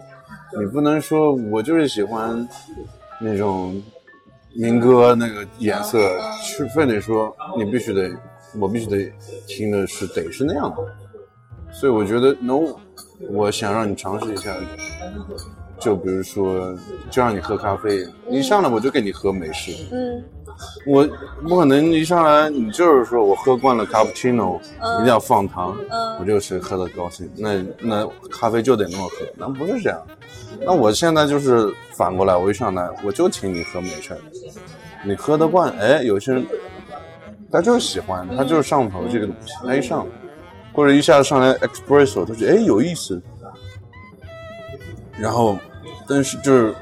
[0.60, 2.48] 你不能说我就是喜欢
[3.20, 3.82] 那种
[4.54, 8.12] 民歌那个颜色，是非得说你必须得，
[8.60, 9.12] 我必须得
[9.48, 10.78] 听的是得是那样的。
[11.72, 12.76] 所以我觉得，no，
[13.30, 14.54] 我想让你尝试一下，
[15.80, 16.78] 就比如说，
[17.10, 20.24] 就让你喝咖啡，你一上来我就给你喝美式，嗯
[20.86, 21.08] 我
[21.42, 24.62] 不可能一上来你就是说我喝惯了卡布奇诺，
[24.96, 30.00] 一定要放糖，嗯我就是喝的高兴，那那咖啡就得那么喝，那不是这样。
[30.60, 34.16] 那我现在就是反过来，我一上来我就请你喝美式，
[35.06, 36.46] 你喝得惯，哎，有些人
[37.52, 40.06] 他就是喜欢，他就是上头这个东西，他一上，
[40.74, 43.22] 或者一下子上来 espresso，他觉得哎有意思，
[45.18, 45.58] 然后，
[46.08, 46.76] 但是就是，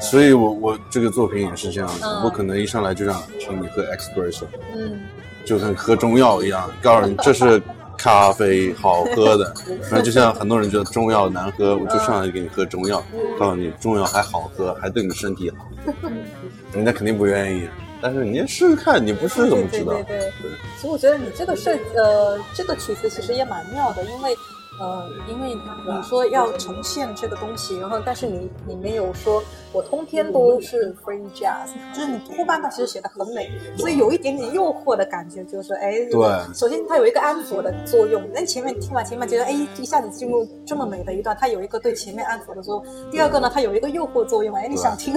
[0.00, 4.44] 所以我我这个作品也是这样子，嗯不可能一上来就让请你喝 espresso，
[4.74, 5.00] 嗯。
[5.46, 7.58] 就跟喝中药一样，告诉你这是
[7.98, 9.52] 咖啡好喝的。
[9.90, 13.04] 然后就像很多人觉得中药难喝，我就上来就给你喝中药，
[13.38, 15.68] 告诉你中药还好喝，还对你身体好，
[16.72, 17.68] 人家肯定不愿意。
[18.00, 19.92] 但是你试试看，你不试怎么知道？
[19.94, 24.36] 对对对对其实我觉得你这个设呃这个曲子其实也蛮妙的，因为
[24.80, 36.20] 呃因为你说要呈现这个东西，然后但是你你没有说我通篇都是 free jazz，就是你后半段其实写的很美，所以有一点点诱惑的感觉，就是哎对
[36.54, 45.14] 首先它有一个安抚的作用，那前面听完前面觉得哎一下子进入这么美的一段，它有一个对前面安抚的作用，第二个呢它有一个诱惑作用，哎你想听，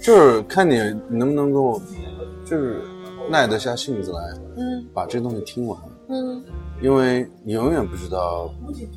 [0.00, 0.76] 就是看你
[1.08, 1.80] 能不能够，
[2.44, 2.82] 就是
[3.30, 4.20] 耐得下性子来，
[4.56, 5.78] 嗯把这东西听完。
[6.08, 6.42] 嗯
[6.80, 8.52] 因为你永远不知道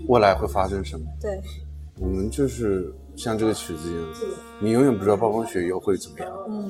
[0.07, 1.05] 未来会发生什么。
[1.19, 1.41] 对
[1.99, 4.05] 我们就是像这个曲子一样，
[4.59, 6.69] 你永远不知道暴风雪以后会怎么样，嗯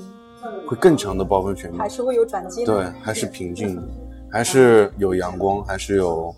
[0.66, 1.88] 会更强的暴风雪吗还？
[1.90, 3.84] 是会有转机的，对，还是平静的，
[4.32, 6.34] 还是有阳光，还是有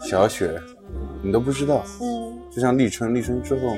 [0.00, 0.58] 小雪，
[1.22, 1.84] 你都不知道。
[2.00, 3.76] 嗯就像立春，立春之后，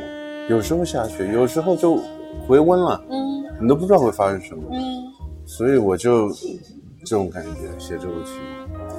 [0.51, 1.99] 有时候下雪，有时候就
[2.47, 4.63] 回温了，嗯你都不知道会发生什么。
[4.71, 5.03] 嗯。
[5.47, 6.29] 所以我就
[7.05, 8.33] 这种感觉写这首曲。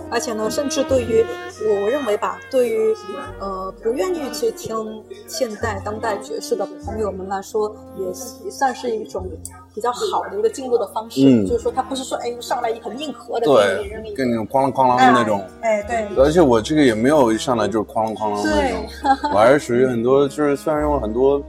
[0.10, 1.26] 而且呢，甚至对于
[1.68, 2.96] 我我认为吧，对于
[3.40, 9.28] 呃不愿意去听现代当代爵士的朋友们来说，也是也算是一种
[9.74, 11.22] 比较好的一个进入的方式。
[11.26, 15.44] 嗯就是说，他不是说哎上来一很硬核的对，跟那种哐啷哐啷哎的那种。
[15.62, 21.42] 哎对而且我这个也没有一上来就是哐啷哐啷的那种，我还是属于很多，就是虽然用了很多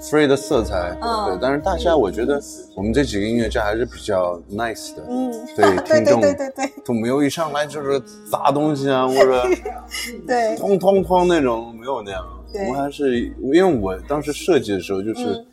[0.00, 1.26] free 的色彩，嗯。
[1.26, 2.40] 对，但是大家我觉得
[2.74, 6.72] 我们这几个音乐家还是比较 nice 的，嗯对 听众对对对。
[6.84, 9.42] 都没有一上来就是砸东西啊，或者
[10.26, 12.24] 对哐哐哐那种，没有那样。
[12.54, 15.46] 我们还是因为我当时设计的时候就是嗯。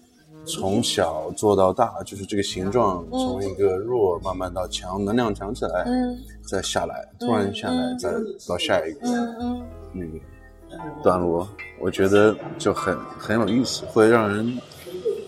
[0.48, 3.20] 从小做到大，就是这个形状嗯。
[3.20, 6.16] 从一个弱慢慢到强，能量强起来，嗯。
[6.48, 7.98] 再下来，突然下来，嗯。
[7.98, 8.12] 再
[8.48, 9.00] 到下一个。
[9.10, 9.64] 嗯嗯。
[9.92, 10.20] 那个
[11.04, 11.48] 段落，
[11.80, 14.60] 我觉得就很很有意思，会让人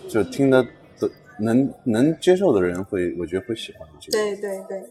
[0.08, 0.64] 就听得
[1.38, 3.88] 能能接受的人会，我觉得会喜欢。
[4.10, 4.82] 对对对。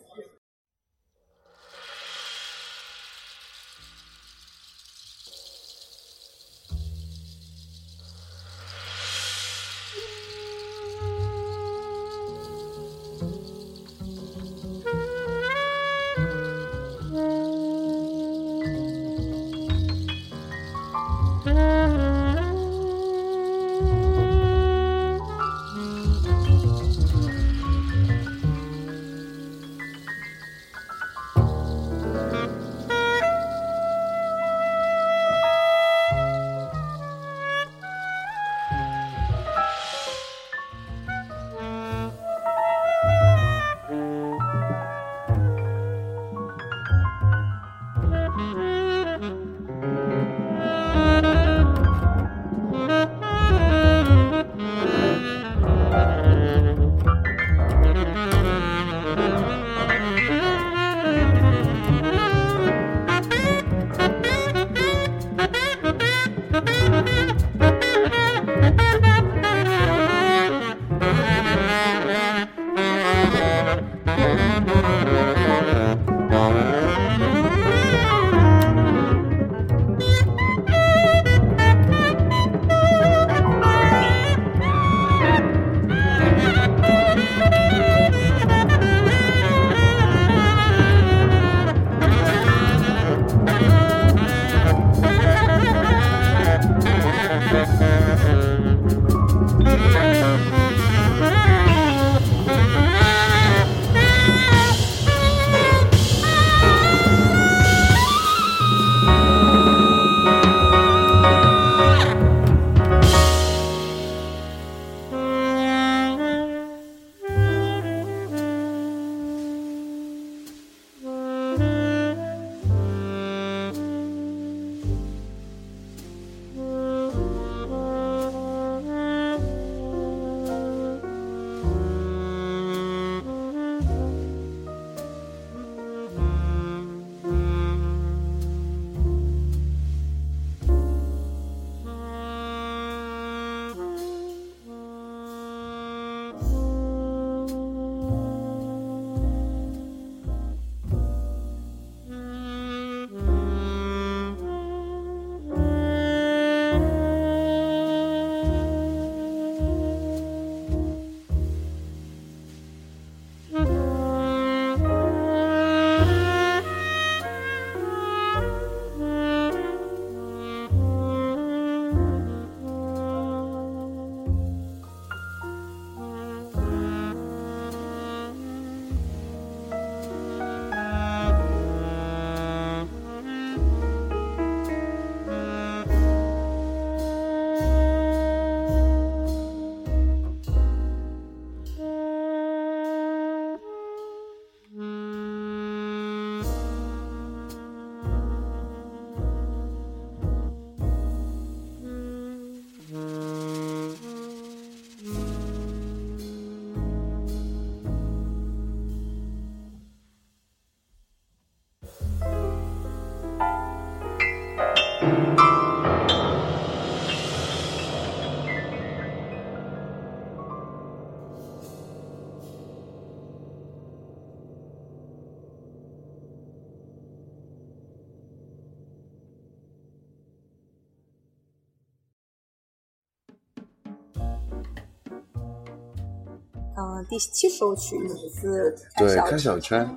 [237.09, 239.89] 第七首曲子《对，开小差。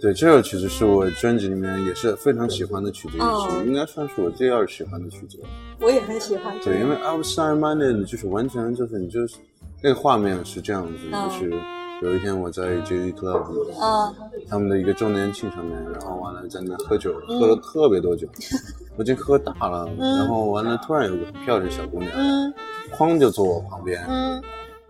[0.00, 5.38] 对，这首曲子是我专辑里面也是非常喜欢的曲子之一，哦应该算是我第二喜欢的曲子。
[5.80, 9.36] 我也很喜欢对，因为 Outside Minded 就是完全就是你就是
[9.82, 11.60] 那个画面是这样子，嗯就是
[12.02, 14.12] 有一天我在 JD Club 啊，
[14.48, 18.28] 他们的一个周年庆上面，然后完了在那边喝酒，喝了特别多酒，
[18.98, 22.52] 我已经喝大了，嗯然后完了突然有个很漂亮的小姑娘，嗯。
[22.96, 24.40] 哐就坐我旁边，嗯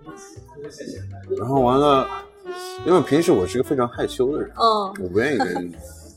[1.38, 2.06] 然后完了，
[2.86, 4.64] 因为平时我是个非常害羞的人，嗯
[5.02, 5.72] 我不愿意跟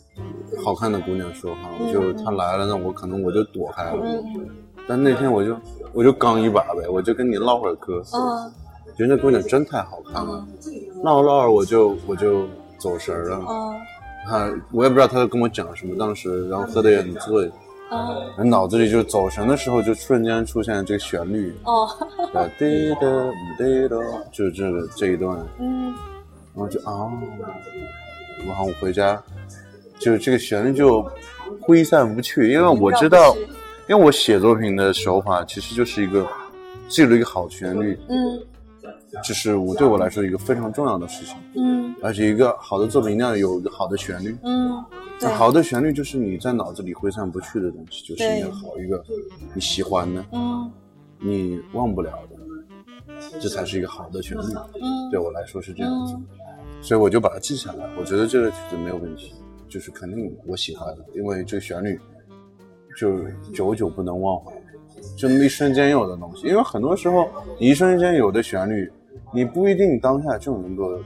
[0.63, 3.99] 好看的姑娘说话，我就她来了，那我可能我就躲开了。
[4.03, 4.47] 嗯
[4.89, 5.53] 但那天我就
[5.91, 8.51] 我就刚一把呗，我就跟你唠会儿嗑，嗯
[8.97, 12.47] 觉得那姑娘真太好看了，嗯唠着唠着我就我就
[12.77, 13.37] 走神儿了。
[13.49, 13.75] 嗯
[14.25, 17.51] 她我也不知道她在跟我讲什么，当时然后喝的也很醉，嗯
[18.43, 21.87] 脑子里就走神的时候就瞬间出现这个旋律，哦。
[22.33, 23.07] 对，滴答
[23.57, 23.97] 滴答，
[24.31, 25.37] 就这个这一段。
[25.59, 25.93] 嗯。
[26.53, 27.11] 然后就哦，
[28.45, 29.21] 然后我回家，
[29.99, 31.07] 就这个旋律就
[31.61, 33.35] 挥散不去，因为我知道，
[33.87, 36.27] 因为我写作品的手法其实就是一个
[36.87, 38.41] 记录一个好旋律，嗯
[39.23, 44.37] 这是我对我来说一个非常重要的事情，嗯而且一个好的作品一定要有一个好的旋律。
[44.43, 44.83] 嗯，
[45.35, 49.03] 好的旋律就是你在脑子里挥散不去的东西，就是对你要好一个
[49.53, 50.71] 你喜欢的，嗯
[51.19, 54.41] 你忘不了的，这才是一个好的旋律。
[54.81, 56.13] 嗯对我来说是这样子。
[56.13, 56.25] 嗯
[56.79, 57.89] 所以我就把它记下来。
[57.97, 59.33] 我觉得这个曲子没有问题，
[59.67, 61.99] 就是肯定我喜欢的，因为这个旋律
[62.95, 63.17] 就
[63.51, 64.51] 久久不能忘怀，
[65.17, 66.47] 就那么一瞬间有的东西。
[66.47, 67.29] 因为很多时候
[67.59, 68.91] 你一瞬间有的旋律，
[69.33, 70.97] 你不一定当下就能够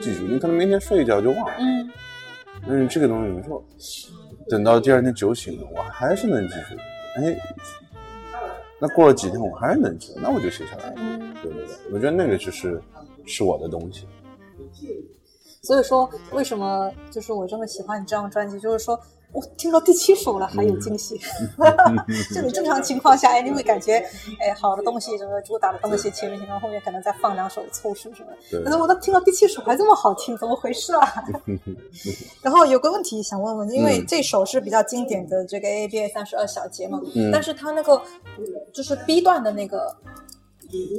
[0.00, 1.54] 记住，你可能明天睡一觉就忘了。
[1.58, 1.90] 嗯
[2.68, 3.64] 但是这个东西，你说
[4.50, 6.76] 等到第二天酒醒了，我还是能记住。
[7.16, 7.34] 哎，
[8.78, 10.94] 那过了几天我还是能记得，那我就写下来了。
[10.98, 12.78] 嗯，对对对，我觉得那个就是
[13.24, 14.06] 是我的东西。
[15.62, 18.98] 所以说为什么就是我这么喜欢你这张专辑，就是说
[19.32, 21.20] 我听到第七首了，还有惊喜。
[22.34, 23.98] 就你正常情况下，哎，你会感觉，
[24.40, 28.62] 哎，好的东西，什么主打的东西，前面然后后面可能再放两首凑数什么的。
[28.64, 31.06] 但是我都听到第七首还这么好听，怎么回事啊？
[32.42, 36.98] 然后有个问题想问问，因为这首是比较经典的这个 A B A 三十二小节嘛，
[37.30, 38.00] 但是它那个
[38.72, 39.94] 就是 B 段的那个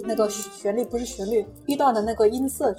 [0.06, 2.76] 那个旋律不是旋律，B 段的那个音色。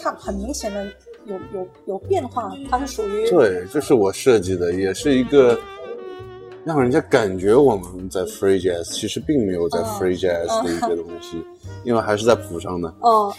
[0.00, 0.84] 就是它很明显的
[1.26, 5.58] 有有有变化，它是属于对，这是我设计的，也是一个
[6.64, 11.44] 让人家感觉我们在 free jazz，其实并没有在 free jazz 的一个东西，
[11.84, 12.88] 因为还是在谱上的。
[13.00, 13.32] 哦，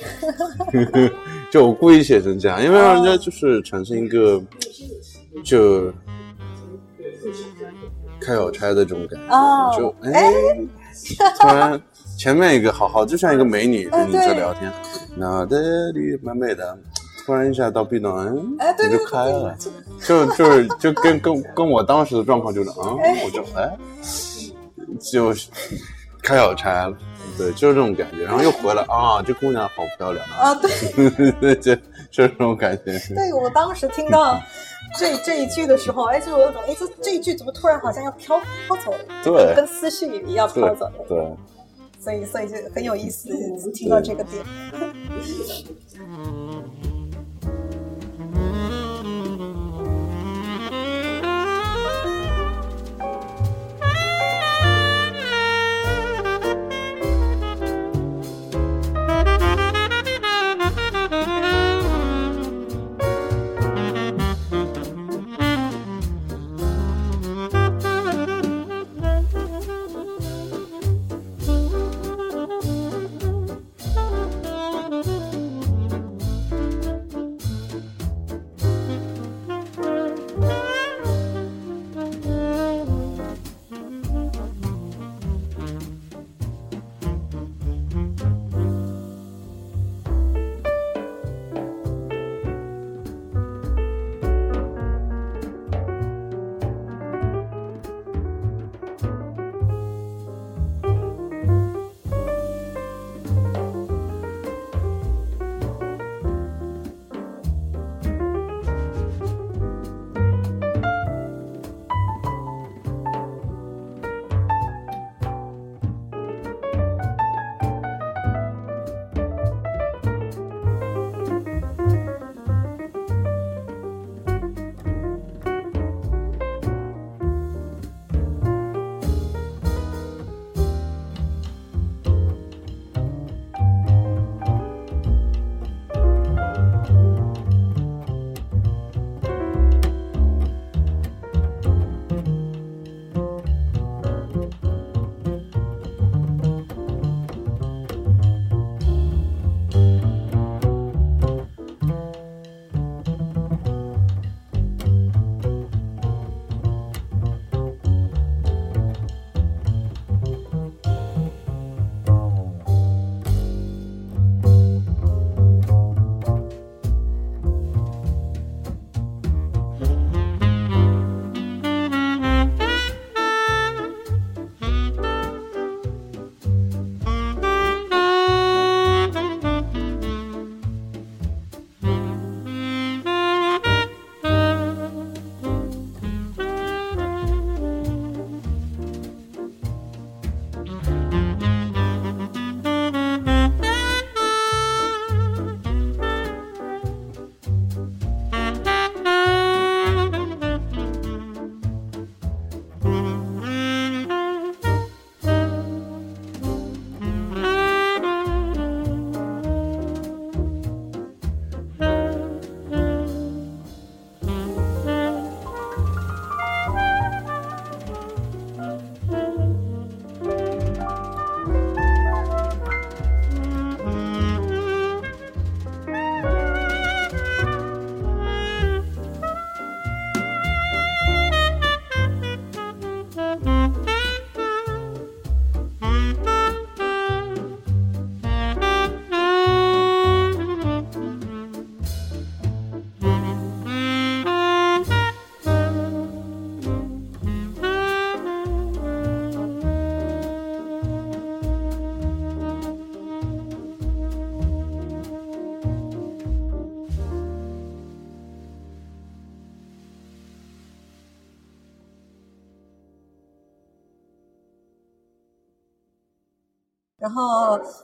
[1.52, 4.42] 就我故意写成这样，因为让人家就是产生一个
[5.44, 5.92] 就
[8.20, 10.32] 开小差的这种感觉，就哎，
[11.40, 11.82] 突然。
[12.22, 14.72] 前面一个好好，就像一个美女跟你在聊天，
[15.18, 16.78] 那的里蛮美的，
[17.26, 18.28] 突然一下到 B 端，
[18.60, 19.58] 哎，你就开了，
[20.06, 22.76] 就就是就跟跟跟我当时的状况就是，啊，
[23.26, 23.76] 我就哎，
[25.12, 25.34] 就
[26.22, 26.96] 开小差了，
[27.40, 31.82] 对，就是这种感觉，然后又回来啊，这姑娘好漂亮啊，对， 就就
[32.12, 33.00] 这种感觉。
[33.16, 34.40] 对我当时听到
[34.96, 39.00] 这这一句的时候，哎，就有种，哎，这这一句怎么突然好像要飘飘走了？
[39.24, 40.92] 对，跟思绪一样飘走了。
[41.10, 41.18] 对。
[42.02, 43.30] 所以，所以就很有意思，
[43.74, 44.44] 听到这个点。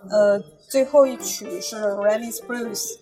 [0.10, 2.98] 呃，最后一曲是 Rally's Blues。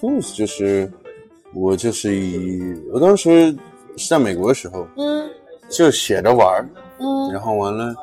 [0.00, 0.90] Fools 就是
[1.54, 3.54] 我就是以我当时
[3.96, 5.28] 是在美国的时候，嗯。
[5.68, 6.68] 就写着玩儿，
[6.98, 7.30] 嗯。
[7.32, 7.94] 然后完了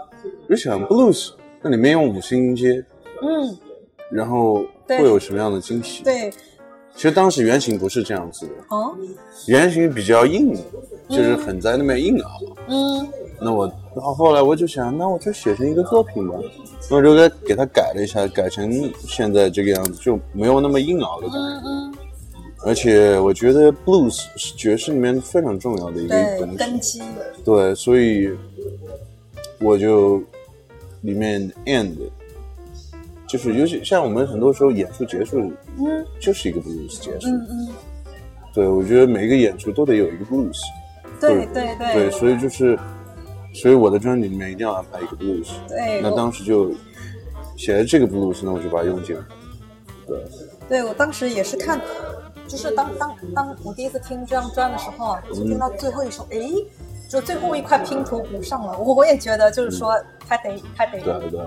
[0.48, 2.82] 就想 blues，那里面用五星音阶，
[3.22, 3.57] 嗯，
[4.10, 6.32] 然后会有什么样的惊喜？，对，
[6.95, 8.95] 其实当时原型不是这样子的，哦，
[9.48, 10.56] 原型比较硬，
[11.10, 12.40] 就是很在那边硬熬。
[12.69, 13.06] 嗯。
[13.41, 16.36] 那我，然后后来我就想，那我就写成一个作品吧，
[16.88, 21.40] 那我就给给它改了一下，改成现在这个样子，就没有那么硬熬的感觉。
[21.40, 21.94] 嗯嗯，
[22.64, 27.02] 而且我觉得 blues 是爵士里面非常重要的一个对，东西，根基，
[27.44, 28.30] 对，所以
[29.60, 30.22] 我就
[31.02, 31.95] 里面 end，
[33.28, 37.30] 就是尤其像我们很多时候演出结束，嗯就是一个 blues 结束。
[37.30, 37.68] 嗯嗯，
[38.53, 40.60] 对，我觉得每一个演出都得有一个 blues。
[41.19, 42.78] 对对对，对所以就是，
[43.60, 45.50] 所以我的专辑里面一定要安排一个 blues。
[45.68, 46.72] 对，那当时就
[47.56, 49.22] 写了这个 blues，那我就把它用进来。
[50.06, 50.24] 对，
[50.70, 51.82] 对我当时也是看，
[52.48, 56.54] 就是当当当我第一次听这张专的时候啊，就听到最后一首，嗯诶，
[57.10, 61.40] 就最后一块拼图补上了，我我也觉得就是说它得它得对对对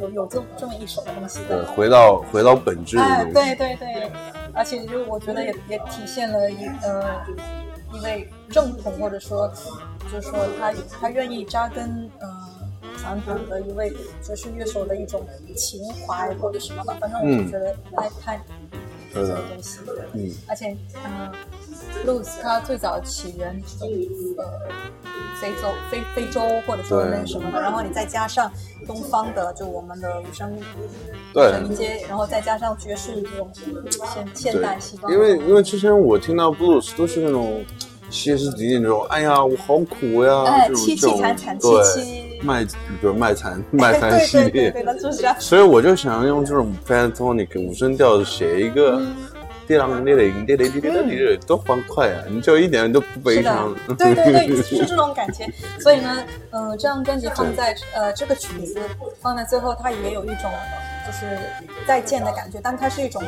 [0.00, 2.96] 有有这么这么一首东西对，，回到回到本质。
[3.32, 4.10] 对对对，
[4.52, 7.04] 而且就我觉得也也体现了一呃
[7.94, 9.50] 一位正统或者说
[10.10, 12.28] 就是说他他愿意扎根呃
[12.98, 13.92] 传统的一位
[14.22, 15.24] 爵士乐手的一种
[15.54, 17.50] 情怀或者什么吧，反正我就嗯。
[17.50, 18.40] 觉得太太
[19.12, 19.78] 对东西，
[20.14, 21.32] 嗯，而且嗯。
[22.04, 23.60] blues 它最早起源
[24.36, 24.44] 呃
[25.40, 28.52] 非洲非非洲或者说那什么的，然后你再加上
[28.86, 30.56] 东方的就我们的羽生
[31.32, 33.50] 对神街，然后再加上爵士这种
[34.14, 37.64] 现现代西方，因为因为之前我听到 blues 都是那种
[38.10, 45.26] 歇斯底里那种，哎呀，我好苦呀，哎凄凄惨 惨对凄凄卖就是卖惨卖惨系列对对对对，，那就是。
[45.38, 49.14] 所以我就想用这种 pentatonic 五声调写一个嗯
[49.66, 52.22] 滴啷滴铃滴铃滴铃滴铃，多欢快啊！
[52.30, 55.44] 你就一点都不悲伤。，对对对，是这种感觉。
[55.80, 58.78] 所以呢，嗯、这张专辑放在呃这个曲子
[59.20, 60.50] 放在最后，它也有一种
[61.06, 61.26] 就是
[61.86, 63.20] 再见的感觉，但它是一种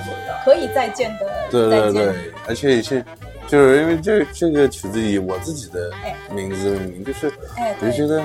[0.45, 1.93] 可以再见的对再见。
[1.95, 2.15] 对对，
[2.47, 3.05] 而且是
[3.49, 6.15] 就是因为这这个曲子以我自己的哎。
[6.31, 8.23] 名字命名，就是哎就觉得，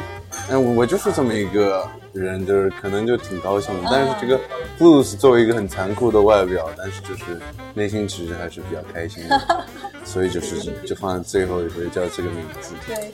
[0.50, 3.90] 哎，我我就是这么一个人，就是可能就挺高兴的。
[3.90, 4.38] 但是这个
[4.78, 7.40] blues 作为一个很残酷的外表，但是就是
[7.74, 9.66] 内心其实还是比较开心的，
[10.04, 12.74] 所以就是就放在最后一回叫这个名字。
[12.86, 13.14] 对，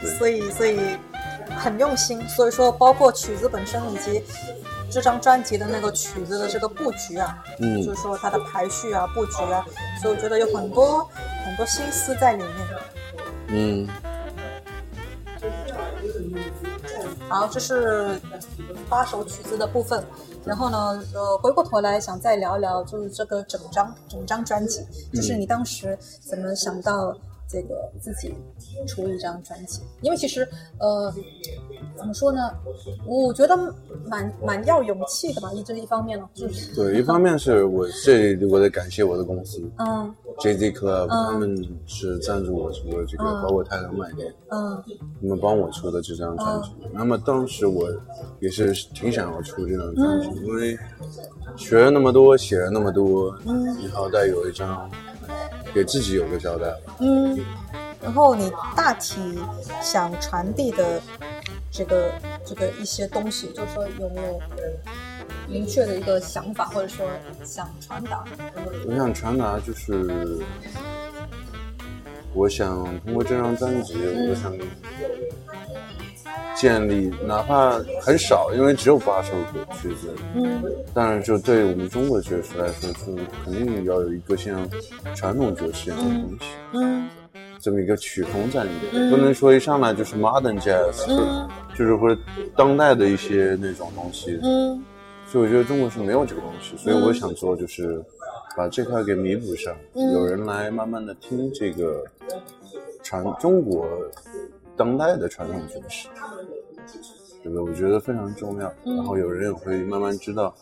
[0.00, 0.10] 对。
[0.16, 0.78] 所以所以
[1.54, 4.22] 很用心，所以说包括曲子本身以及
[4.94, 9.66] 这张专辑的那个曲子的这个布局啊，嗯就是说它的排序啊、布局啊，
[10.00, 11.02] 所以我觉得有很多
[11.44, 12.54] 很多心思在里面。
[13.48, 13.88] 嗯，
[17.28, 18.20] 好，这是
[18.88, 20.00] 八首曲子的部分。
[20.44, 27.12] 然后呢，呃，回过头来想再聊聊，就是这个整张整张专辑，就是你当时怎么想到
[27.48, 28.34] 这个自己
[28.86, 29.82] 出一张专辑？
[30.00, 30.46] 因为其实，
[30.78, 31.12] 呃，
[31.96, 32.40] 怎么说呢，
[33.06, 33.56] 我觉得
[34.06, 35.52] 蛮蛮要勇气的吧。
[35.52, 44.34] 一这一方面呢，就是对，一方面是我这我得感谢我的公司嗯 JZ Club，、嗯他们是赞助我出的这个，嗯包括太阳买店。
[44.50, 44.82] 嗯
[45.20, 46.70] 他们帮我出的这张专辑。
[46.92, 47.88] 那么当时我
[48.40, 50.76] 也是挺想要出这张专辑，嗯因为
[51.56, 54.90] 学了那么多，写了那么多，嗯你好歹有一张
[55.74, 56.94] 给自己有个交代吧。
[57.00, 57.38] 嗯，
[58.00, 59.38] 然后你大体
[59.82, 61.02] 想传递的
[61.70, 62.12] 这个
[62.46, 64.40] 这个一些东西，就是说有没有
[65.48, 67.06] 明确的一个想法，或者说
[67.42, 68.24] 想传达？
[68.86, 70.40] 我想传达就是，
[72.34, 74.52] 我想通过这张专辑，嗯我想
[76.56, 80.62] 建立，哪怕很少，因为只有八首歌曲子，嗯。
[80.92, 84.68] 当然，就对我们中国爵士来说，是肯定要有一个像
[85.14, 86.46] 传统爵士一样的东西。
[86.72, 87.08] 嗯。
[87.60, 89.10] 这么一个曲风在里面，嗯。
[89.10, 91.48] 不能说一上来就是 modern jazz，、嗯。
[91.76, 92.20] 就是或者
[92.56, 94.82] 当代的一些那种东西，嗯。
[95.26, 98.00] 所以我觉得中国是没有这个东西，所以我想做就是
[98.56, 100.12] 把这块给弥补上，嗯。
[100.12, 102.04] 有人来慢慢的听这个
[103.02, 103.86] 传中国
[104.76, 106.08] 当代的传统爵士，
[107.42, 108.96] 这个我觉得非常重要，嗯。
[108.96, 110.54] 然后有人也会慢慢知道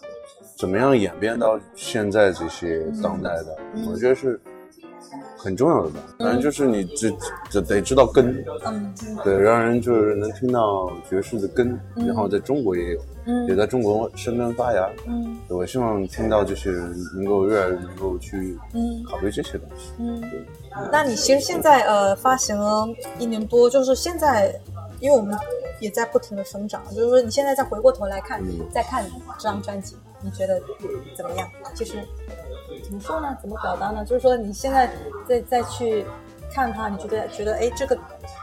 [0.57, 3.87] 怎么样演变到现在这些当代的，嗯。
[3.91, 4.41] 我觉得是
[5.37, 6.01] 很重要的吧。
[6.19, 7.13] 反正就是你只
[7.51, 8.95] 只得知道根，嗯
[9.25, 13.01] 对，让人就是能听到爵士的根，然后在中国也有，
[13.49, 14.89] 也嗯在中国生根发芽。
[15.07, 19.93] 嗯我希望听到这些人能够越来越能够去嗯考虑这些东西。
[19.99, 20.23] 嗯。
[20.91, 24.55] 那你其实现在呃发行了一年多，就是现在，
[25.01, 25.37] 因为我们
[25.81, 29.05] 也在不停的生长，就是说你现在再回过头来看，嗯再看
[29.39, 30.61] 这张专辑，你觉得
[31.15, 31.47] 怎么样？
[31.75, 31.97] 其实
[32.93, 33.35] 怎么说呢？
[33.41, 34.05] 怎么表达呢？
[34.05, 34.91] 就是说你现在
[35.27, 36.05] 再再去
[36.53, 37.97] 看它，你觉得觉得哎，这个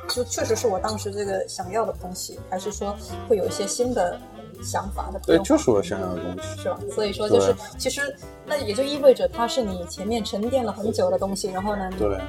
[0.08, 2.96] 就确实是我当时这个想要的东西，还是说
[3.28, 4.20] 会有一些新的
[4.64, 6.62] 想法的对，就是我想要的东西。
[6.64, 6.80] 是吧？
[6.96, 8.02] 所以说就是，其实
[8.44, 12.20] 那也就意味着它是你前面沉淀了很久的东西，然后呢，对，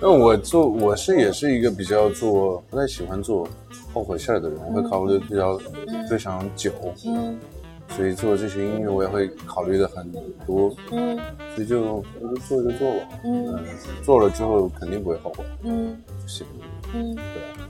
[0.00, 3.46] 因为我做我是也是一个比较做不太喜欢做
[3.92, 5.60] 后悔事儿的人，我会考虑比较
[6.08, 6.72] 非常久，
[7.04, 7.38] 嗯
[7.96, 10.10] 所以做这些音乐我也会考虑的很
[10.46, 11.18] 多，嗯
[11.54, 11.80] 所以就
[12.20, 13.64] 我就做就做吧，嗯嗯，
[14.02, 16.46] 做了之后肯定不会后悔，嗯就行。
[16.94, 17.22] 嗯对，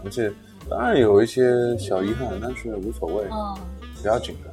[0.04, 0.32] 而且
[0.68, 3.56] 当然有一些小遗憾，但是无所谓，嗯，
[4.02, 4.50] 不要紧的。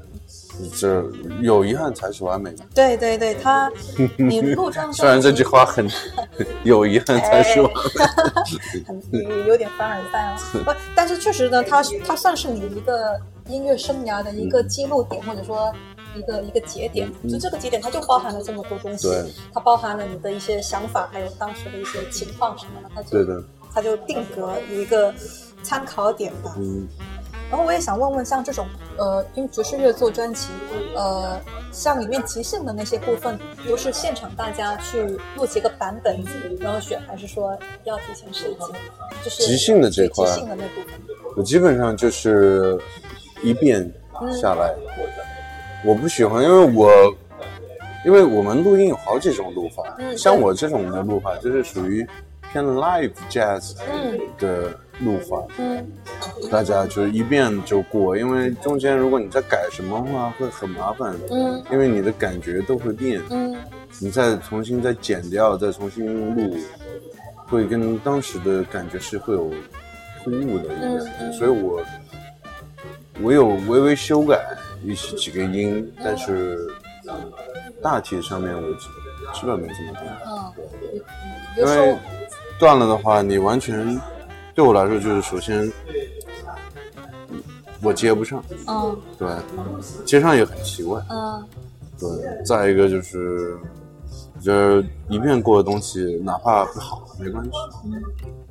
[0.76, 1.06] 这
[1.42, 2.66] 有遗憾才是完美的。
[2.74, 3.72] 对对对，他
[4.18, 5.88] 你录这张专辑，虽然这句话很
[6.66, 8.84] 有遗憾才是完美。
[8.88, 10.36] 很有有点凡尔赛啊。
[10.66, 13.18] 不，但是确实呢，他他算是你一个
[13.48, 15.74] 音乐生涯的一个记录点，或者说
[16.16, 17.12] 一个一个节点。
[17.30, 19.08] 就这个节点，它就包含了这么多东西，
[19.54, 23.44] 它包含了你的一些想法，还有当时的一些情况什么的，它就
[23.74, 25.14] 它就定格一个
[25.64, 26.56] 参考点吧。
[26.58, 26.88] 嗯，
[27.50, 28.66] 然后我也想问问，像这种
[28.98, 30.48] 呃，因为爵士乐做专辑，
[30.96, 31.40] 呃，
[31.72, 33.38] 像里面即兴的那些部分，
[33.68, 35.04] 都是现场大家去
[35.36, 36.24] 录几个版本，
[36.60, 38.74] 然后选，还是说要提前设计？
[39.24, 41.00] 就是即兴的这块对即兴的那部分。
[41.36, 42.80] 我基本上就是
[43.44, 43.90] 一遍
[44.42, 44.74] 下来，
[45.86, 46.92] 我不喜欢，因为我
[48.06, 52.08] 因为我们录音有好几种录法，嗯像我这种的录法就是属于
[52.52, 54.20] 偏 live jazz 嗯。
[54.38, 54.70] 的
[55.00, 55.86] 录法，嗯。
[56.50, 63.56] 大家就是一遍就过，因为中间如果你再改什么话会很麻烦，嗯因为你的感觉都会变，嗯。
[64.00, 66.56] 你再重新再剪掉，再重新录，
[67.48, 69.50] 会跟当时的感觉是会有
[70.24, 71.82] 突兀的一个所以我
[73.22, 74.40] 我有微微修改
[74.84, 76.68] 一些几个音，但是
[77.82, 78.88] 大体上面我基
[79.34, 80.54] 基本没怎么变，嗯，
[81.58, 81.98] 因为
[82.60, 84.00] 断了的话，你完全
[84.54, 85.72] 对我来说就是首先
[87.82, 88.98] 我接不上，嗯。
[89.18, 89.28] 对，
[90.06, 91.02] 接上也很奇怪。
[91.10, 91.48] 嗯。
[92.00, 93.58] 对，再一个就是，
[94.40, 97.52] 就是一遍过的东西，哪怕不好没关系，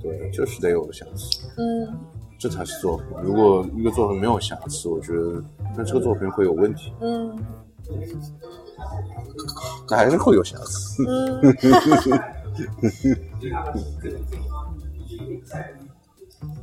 [0.02, 1.94] 对，就是得有瑕疵，嗯
[2.38, 3.06] 这才是作品。
[3.22, 5.42] 如果一个作品没有瑕疵，我觉得
[5.76, 7.36] 那这个作品会有问题，嗯
[9.88, 11.04] 那还是会有瑕疵。
[11.08, 11.40] 嗯。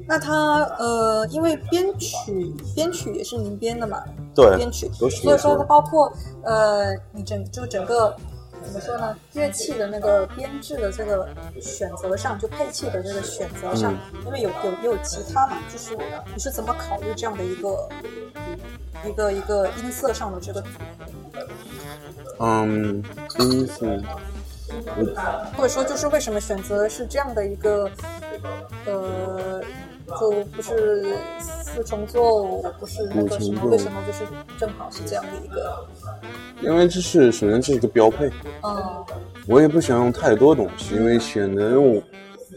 [0.06, 4.04] 那他呃，因为编曲编曲也是您编的嘛，
[4.36, 6.12] 对编曲，所以说我它包括
[6.44, 8.16] 呃，你整就整个
[8.64, 11.28] 怎么说呢，乐器的那个编制的这个
[11.62, 13.94] 选择上，就配器的这个选择上，
[14.26, 15.98] 因为有有也有吉他嘛，就是
[16.34, 17.90] 你是怎么考虑这样的一个
[19.06, 20.68] 一个一个音色上的这个组
[22.38, 23.04] 合，嗯，
[23.40, 24.02] 音色，
[25.58, 27.90] 或者说就是为什么选择是这样的一个
[28.86, 29.62] 呃。
[30.20, 31.16] 就不是
[31.76, 34.26] 四重奏，不是那个什么，五重奏为什么就是
[34.60, 35.86] 正好是这样的一个，
[36.62, 38.28] 因为这是首先这是一个标配，
[38.64, 39.06] 嗯
[39.48, 42.02] 我也不想用太多东西，因为显得我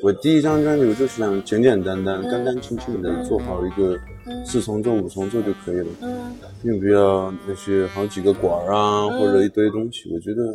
[0.03, 3.99] 我第一张专辑我就是想简简单单、干干净净的做好一个
[4.45, 5.87] 四重奏、五重奏就可以了。
[6.03, 6.33] 嗯
[6.63, 10.13] 并不要那些好几个管儿啊，或者一堆东西。
[10.13, 10.53] 我觉得，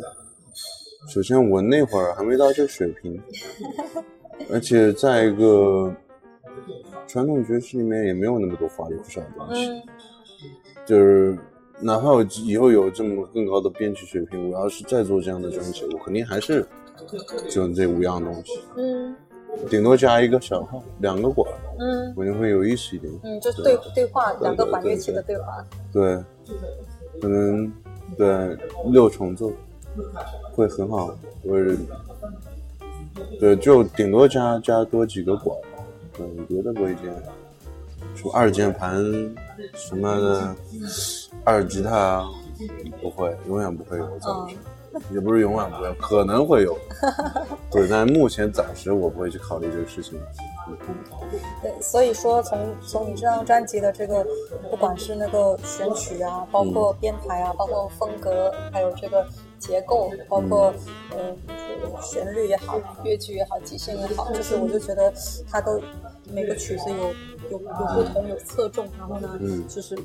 [1.08, 3.18] 首先我那会儿还没到这个水平，
[4.52, 5.94] 而且再一个，
[7.06, 9.70] 传统爵士里面也没有那么多花里胡哨的东西。
[9.70, 9.82] 嗯。
[10.84, 11.38] 就是
[11.80, 16.66] 哪怕我以后有这么更高的编曲水平，我要是再做这样的专辑，我肯定还是
[17.48, 19.14] 就这五样东西，嗯。
[19.68, 22.12] 顶多加一个小号，两个管儿，嗯。
[22.16, 23.12] 我就会有意思一点。
[23.22, 25.36] 嗯，就是对对话，两个管乐器的对。
[25.36, 26.16] 话，对，
[27.20, 27.70] 可能
[28.16, 28.56] 对
[28.90, 29.52] 六重奏
[30.52, 31.14] 会很好，
[31.44, 31.76] 或者
[33.38, 35.56] 对就顶多加加多几个管，
[36.36, 37.02] 对，别的不会加。
[38.14, 39.02] 什么二键盘
[39.74, 40.54] 什么的，
[41.44, 42.28] 二吉他啊
[43.00, 44.06] 不会，永远不会有
[45.10, 46.76] 也不是永远不会有，可能会有。
[47.70, 50.20] 对，但目前暂时我不会去考虑这个事情。
[51.62, 54.26] 对，所以说从从你这张专辑的这个，
[54.70, 59.26] 不管是那个选曲啊，包括编排啊，包括风格，还有这个
[59.62, 60.74] 结构，包括
[61.12, 65.12] 嗯、呃旋律也好，乐句也好，即兴也好，就是我就觉得
[65.48, 65.80] 它都
[66.32, 66.96] 每个曲子有
[67.48, 69.66] 有有不同，有侧重，然后呢，嗯。
[69.68, 69.96] 就是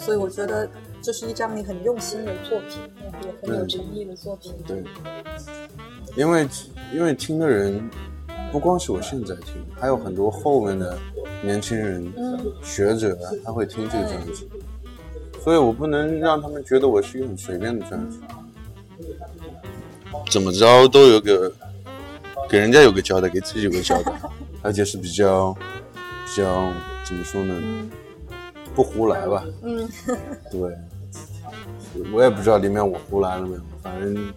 [0.00, 0.68] 所以我觉得
[1.00, 2.80] 这是一张你很用心的作品，
[3.22, 4.52] 也很有诚意的作品。
[4.66, 4.82] 对，
[6.16, 6.48] 因为
[6.92, 7.88] 因为听的人
[8.50, 10.98] 不光是我现在听，还有很多后面的
[11.42, 12.36] 年轻人、嗯。
[12.62, 14.48] 学者，他会听这个专辑，
[15.42, 18.18] 所以我不能让他们觉得我是一个很随便的专辑。
[20.30, 21.52] 怎么着都有个
[22.48, 24.12] 给人家有个交代，给自己有个交代，
[24.62, 26.72] 而且是比较比较
[27.04, 27.54] 怎么说呢？
[27.62, 27.90] 嗯
[28.74, 29.42] 不胡来吧？
[29.62, 29.88] 嗯
[30.52, 30.60] 对，
[32.12, 34.32] 我也不知道里面我胡来了没有，反正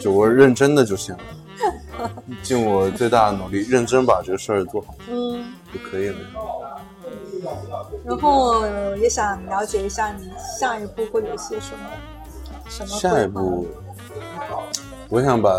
[0.00, 2.10] 就我认真的就行了，
[2.44, 5.50] 尽我最大的努力，认真把这个事儿做好嗯。
[5.72, 6.16] 就可以了。
[8.04, 11.90] 然后呃也想了解一下你下一步会有些什么
[12.68, 13.66] 什么下一步，
[15.08, 15.50] 我想把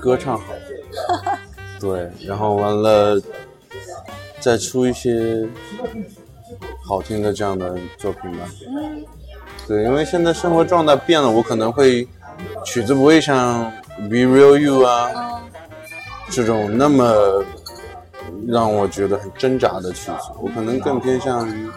[0.00, 0.44] 歌唱好，
[1.80, 3.20] 对，然后完了，
[4.40, 5.48] 再出一些
[6.84, 8.48] 好听的这样的作品吧。
[8.68, 9.04] 嗯。
[9.66, 12.06] 对，因为现在生活状态变了，我可能会
[12.64, 13.64] 曲子不会像
[14.08, 15.50] 《Be Real You》啊嗯。
[16.28, 17.44] 这种那么
[18.48, 21.70] 让我觉得很挣扎的曲子，我可能更偏向于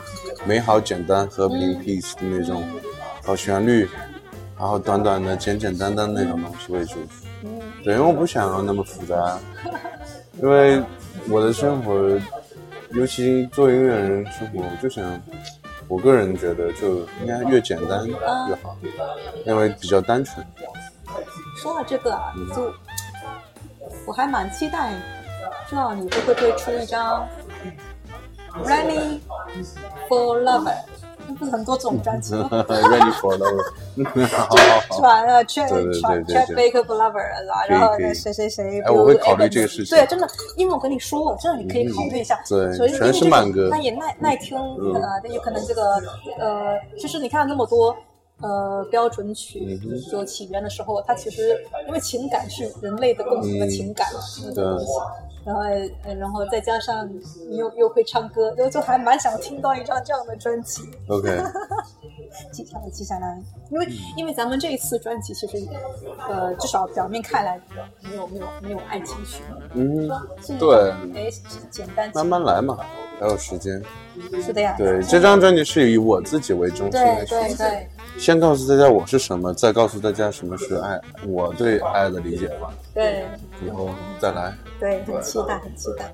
[0.45, 2.63] 美好、简单、和平、peace 的那种
[3.23, 3.87] 好旋律，
[4.57, 6.95] 然后短短的、简简单单那种东西为主。
[7.43, 9.37] 嗯对，因为我不想要那么复杂，
[10.41, 10.81] 因为
[11.29, 12.19] 我的生活，
[12.91, 15.21] 尤其做音乐人生活，我就想，
[15.87, 18.15] 我个人觉得就应该越简单越
[18.63, 18.75] 好，
[19.45, 20.43] 因为比较单纯。
[21.57, 22.73] 说到这个啊，就
[24.07, 24.93] 我还蛮期待，
[25.69, 27.27] 知道你会不会出一张
[28.67, 29.19] 《Ready
[30.09, 30.73] for Lover》？
[31.33, 34.55] 不是很多这种专辑吗？Ready for love，好好
[34.89, 34.99] 好。
[34.99, 40.27] 传呃 Chat 对对传对 Chat 对 Baker for Lover 啊，然后那谁谁谁，哎我会考虑这个事情对，真的，
[40.57, 42.39] 因为我跟你说过，真的你可以考虑一下。
[42.47, 45.95] 对所以因为全是这种慢歌它也耐耐听，呃，有可能这个
[46.39, 47.95] 呃，其实你看那么多。
[48.41, 49.79] 呃，标准曲
[50.11, 51.57] 就起源的时候，它其实
[51.87, 54.85] 因为情感是人类的共同的情感嘛，那种东西。
[55.45, 55.61] 然后，
[56.03, 57.07] 呃然后再加上
[57.49, 60.81] 你又又会唱歌，就就还蛮想听到一张这样的专辑。
[61.07, 61.29] OK，
[62.51, 63.39] 记下来，记下来，
[63.69, 65.57] 因为因为咱们这一次专辑其实，
[66.27, 67.61] 呃，至少表面看来
[68.01, 69.43] 没有没有没有爱情曲，
[69.73, 70.09] 嗯，
[70.59, 71.29] 对哎，
[71.69, 72.77] 简单慢慢来嘛，
[73.19, 73.81] 还有时间。
[74.43, 83.25] 是的呀，对，这张专辑是以我自己为中心对来写对对，先告诉大家我是什么，再告诉大家什么是爱，我对爱的理解吧，对
[83.65, 83.89] 以后
[84.19, 84.53] 再来。
[84.79, 86.13] 对，很期待，很期待。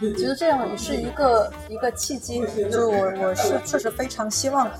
[0.00, 2.40] 其实这样也是一个一个契机，
[2.70, 4.70] 就是我我是确实非常希望，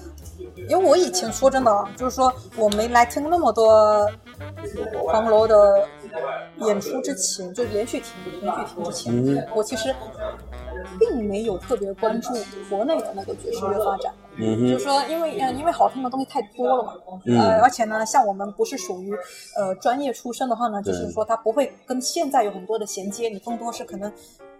[0.69, 4.09] 因为我以前说真的啊，就是说我没来听那么多
[5.05, 5.85] 黄楼的
[6.67, 9.95] 演出之前，就连续停连续停之前，嗯我其实
[10.99, 12.33] 并没有特别关注
[12.69, 14.13] 国内的那个爵士乐发展。
[14.37, 19.13] 嗯，就是说，因为呃，因为好听的东西太多了嘛，嗯呃，而且呢，像我们不是属于
[19.57, 24.13] 呃专业出身的话呢，就是说它不会跟现在有很多的衔接，你更多是可能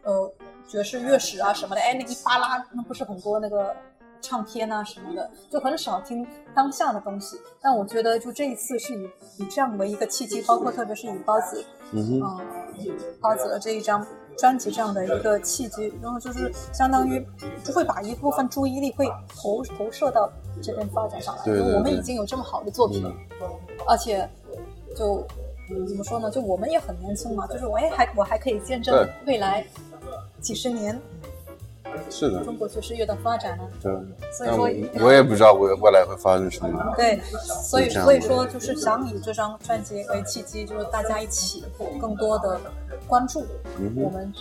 [0.03, 0.29] 呃
[0.67, 3.73] 爵士乐史啊什么的，哎，那一巴拉那不是很多那个
[4.21, 7.37] 唱片啊什么的，就很少听当下的东西。
[7.61, 9.09] 但我觉得就这一次是以
[9.39, 11.65] 以这样为一个契机，包括特别是以包子
[12.23, 12.41] 啊，
[13.21, 17.25] 包子的这一张专辑这样的一个契机，然后就是相当于
[17.65, 20.31] 就会把一部分注意力会投投射到
[20.63, 21.43] 这边发展上来，
[21.77, 23.13] 我们已经有这么好的作品了，
[23.87, 24.29] 而且
[24.97, 25.27] 就
[25.89, 29.67] 怎么说呢，就我们也很年轻嘛，就是我也还我还可以见证未来
[30.41, 30.99] 几十年
[32.11, 33.65] 是的，中国爵士乐的发展呢。
[33.83, 33.93] 对。
[34.33, 34.59] 所以说
[35.01, 36.95] 我我也不知道未未来会发生什么。
[36.97, 41.65] 对，所以所以说就是想以这张专辑为契机，就是大家一起
[42.01, 42.61] 更多的
[43.07, 43.45] 关注
[43.97, 44.33] 我们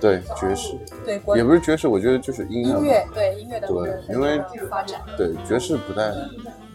[0.00, 2.68] 对，爵士对也不是爵士，我觉得就是音乐。
[2.68, 6.12] 音乐对音乐的对因为发展，对，爵士不太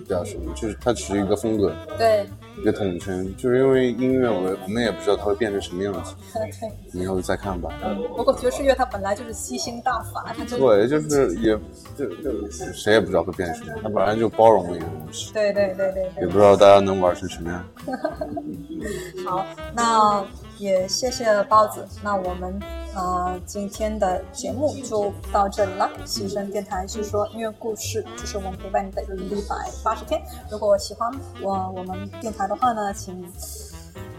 [0.07, 2.25] 表示，就是它只是一个风格，对
[2.59, 3.35] 一个统称。
[3.35, 6.71] 就是因为音乐，我我们也不知道它会变成什么样子，对。
[7.01, 7.69] 以后再看吧。
[8.15, 11.57] 不过爵士乐它本来就是吸星大法，它就对，就是也
[11.97, 16.21] 就就谁也不知道会变成什么， 它本来就包容的一个东西，对对对对对。
[16.21, 17.65] 也不知道大家能玩成什么样。
[19.27, 19.45] 好，
[19.75, 20.23] 那
[20.57, 21.87] 也谢谢包子。
[22.03, 22.59] 那我们
[22.95, 25.89] 呃今天的节目就到这里了。
[26.05, 30.21] 西声电台是说音乐故事，这是我们陪伴你的一百八十天。
[30.49, 31.11] 如果喜欢
[31.41, 33.25] 我我们电台的话呢，请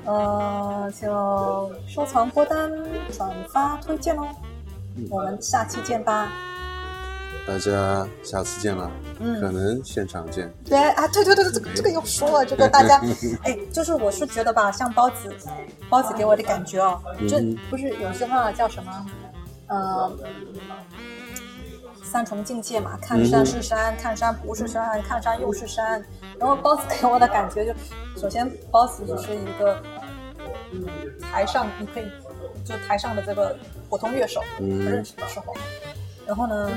[0.04, 2.70] 呃就收藏、播单、
[3.12, 4.26] 转发、推荐哦。
[5.10, 6.30] 我们下期见吧。
[7.46, 8.90] 大家下次见了，
[9.20, 10.52] 嗯可能现场见。
[10.64, 13.00] 对啊，对对对对，这个这个要说了，这个 大家，
[13.44, 15.32] 哎，就是我是觉得吧，像包子，
[15.88, 19.06] 包子给我的感觉哦，这嗯不是有句话叫什么？
[19.68, 20.12] 呃，
[22.02, 26.04] 三重境界嘛，看山是山，看山不是山，看山又是山。
[26.38, 27.72] 然后包子给我的感觉就，
[28.20, 29.80] 首先包子只是一个
[31.20, 32.04] 台上你可以
[32.64, 33.56] 就台上的这个
[33.88, 35.54] 普通乐手，嗯不认识的时候，
[36.26, 36.70] 然后呢，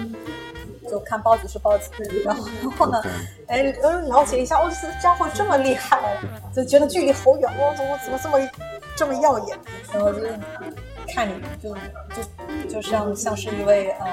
[0.89, 1.91] 就看包子是包子，
[2.25, 3.01] 然后然后呢
[3.47, 6.17] 哎，呃，了解一下，哦，这家伙这么厉害，
[6.55, 8.49] 就觉得距离好远，哦，怎么怎么这么
[8.95, 9.57] 这么耀眼，
[9.93, 10.19] 然后就
[11.13, 11.75] 看你就
[12.15, 14.07] 就就像像是一位呃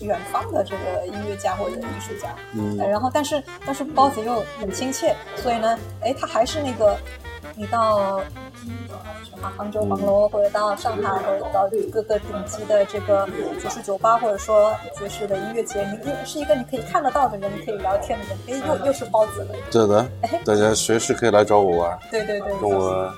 [0.00, 2.78] 远方的这个音乐家或者艺术家，嗯。
[2.78, 6.96] 呃然后但是但是包子又很亲切，所以呢，哎，他还是那个
[7.54, 8.20] 你到
[9.24, 13.26] 什么杭州黄楼，或者到上海，或者到各个顶级的这个
[13.60, 20.06] 爵士酒吧，或者说爵士的音乐节，你又是一个你可以看得到的人，你可以聊天的人，哎，又又是包子了， 对的，
[20.44, 23.10] 大家随时可以来找我玩，对对对，跟我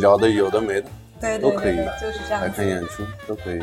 [0.00, 0.88] 聊的有的没的。
[1.22, 2.66] 对都可以就是这样子来看。
[2.66, 3.62] 演出都可以，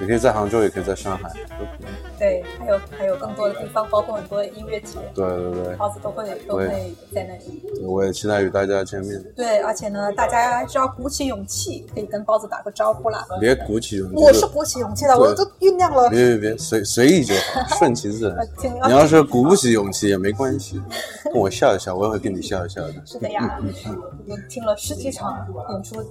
[0.00, 1.28] 也可以在杭州，也可以在上海，
[1.58, 2.18] 都可以。
[2.18, 6.66] 对，还有还有更多的地方，包括很多的音乐节，对对对，包子都会都会
[7.14, 7.62] 在那里。
[7.86, 9.22] 我也期待与大家见面。
[9.36, 13.24] 对，而且呢，大家只要鼓起勇气，可以跟包子打个招呼啦。
[13.38, 16.08] 别鼓起勇气，我是鼓起勇气的，我都酝酿了。
[16.08, 18.38] 别别别，随随意就好，顺其自然
[18.88, 20.80] 你要是鼓不起勇气也没关系，
[21.24, 22.94] 跟我笑一笑，我也会跟你笑一笑的。
[23.04, 23.60] 是的呀，
[24.26, 26.02] 我听了十几场演出，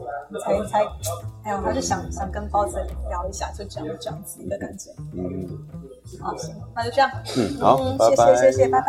[0.44, 0.84] 才才，
[1.44, 2.78] 哎呀，我还是想想跟包子
[3.10, 4.92] 聊一下，就这样，这样子一个感觉。
[5.14, 5.48] 嗯，
[6.22, 7.10] 好，行，那就这样。
[7.38, 8.88] 嗯，好，谢谢，谢谢，拜拜。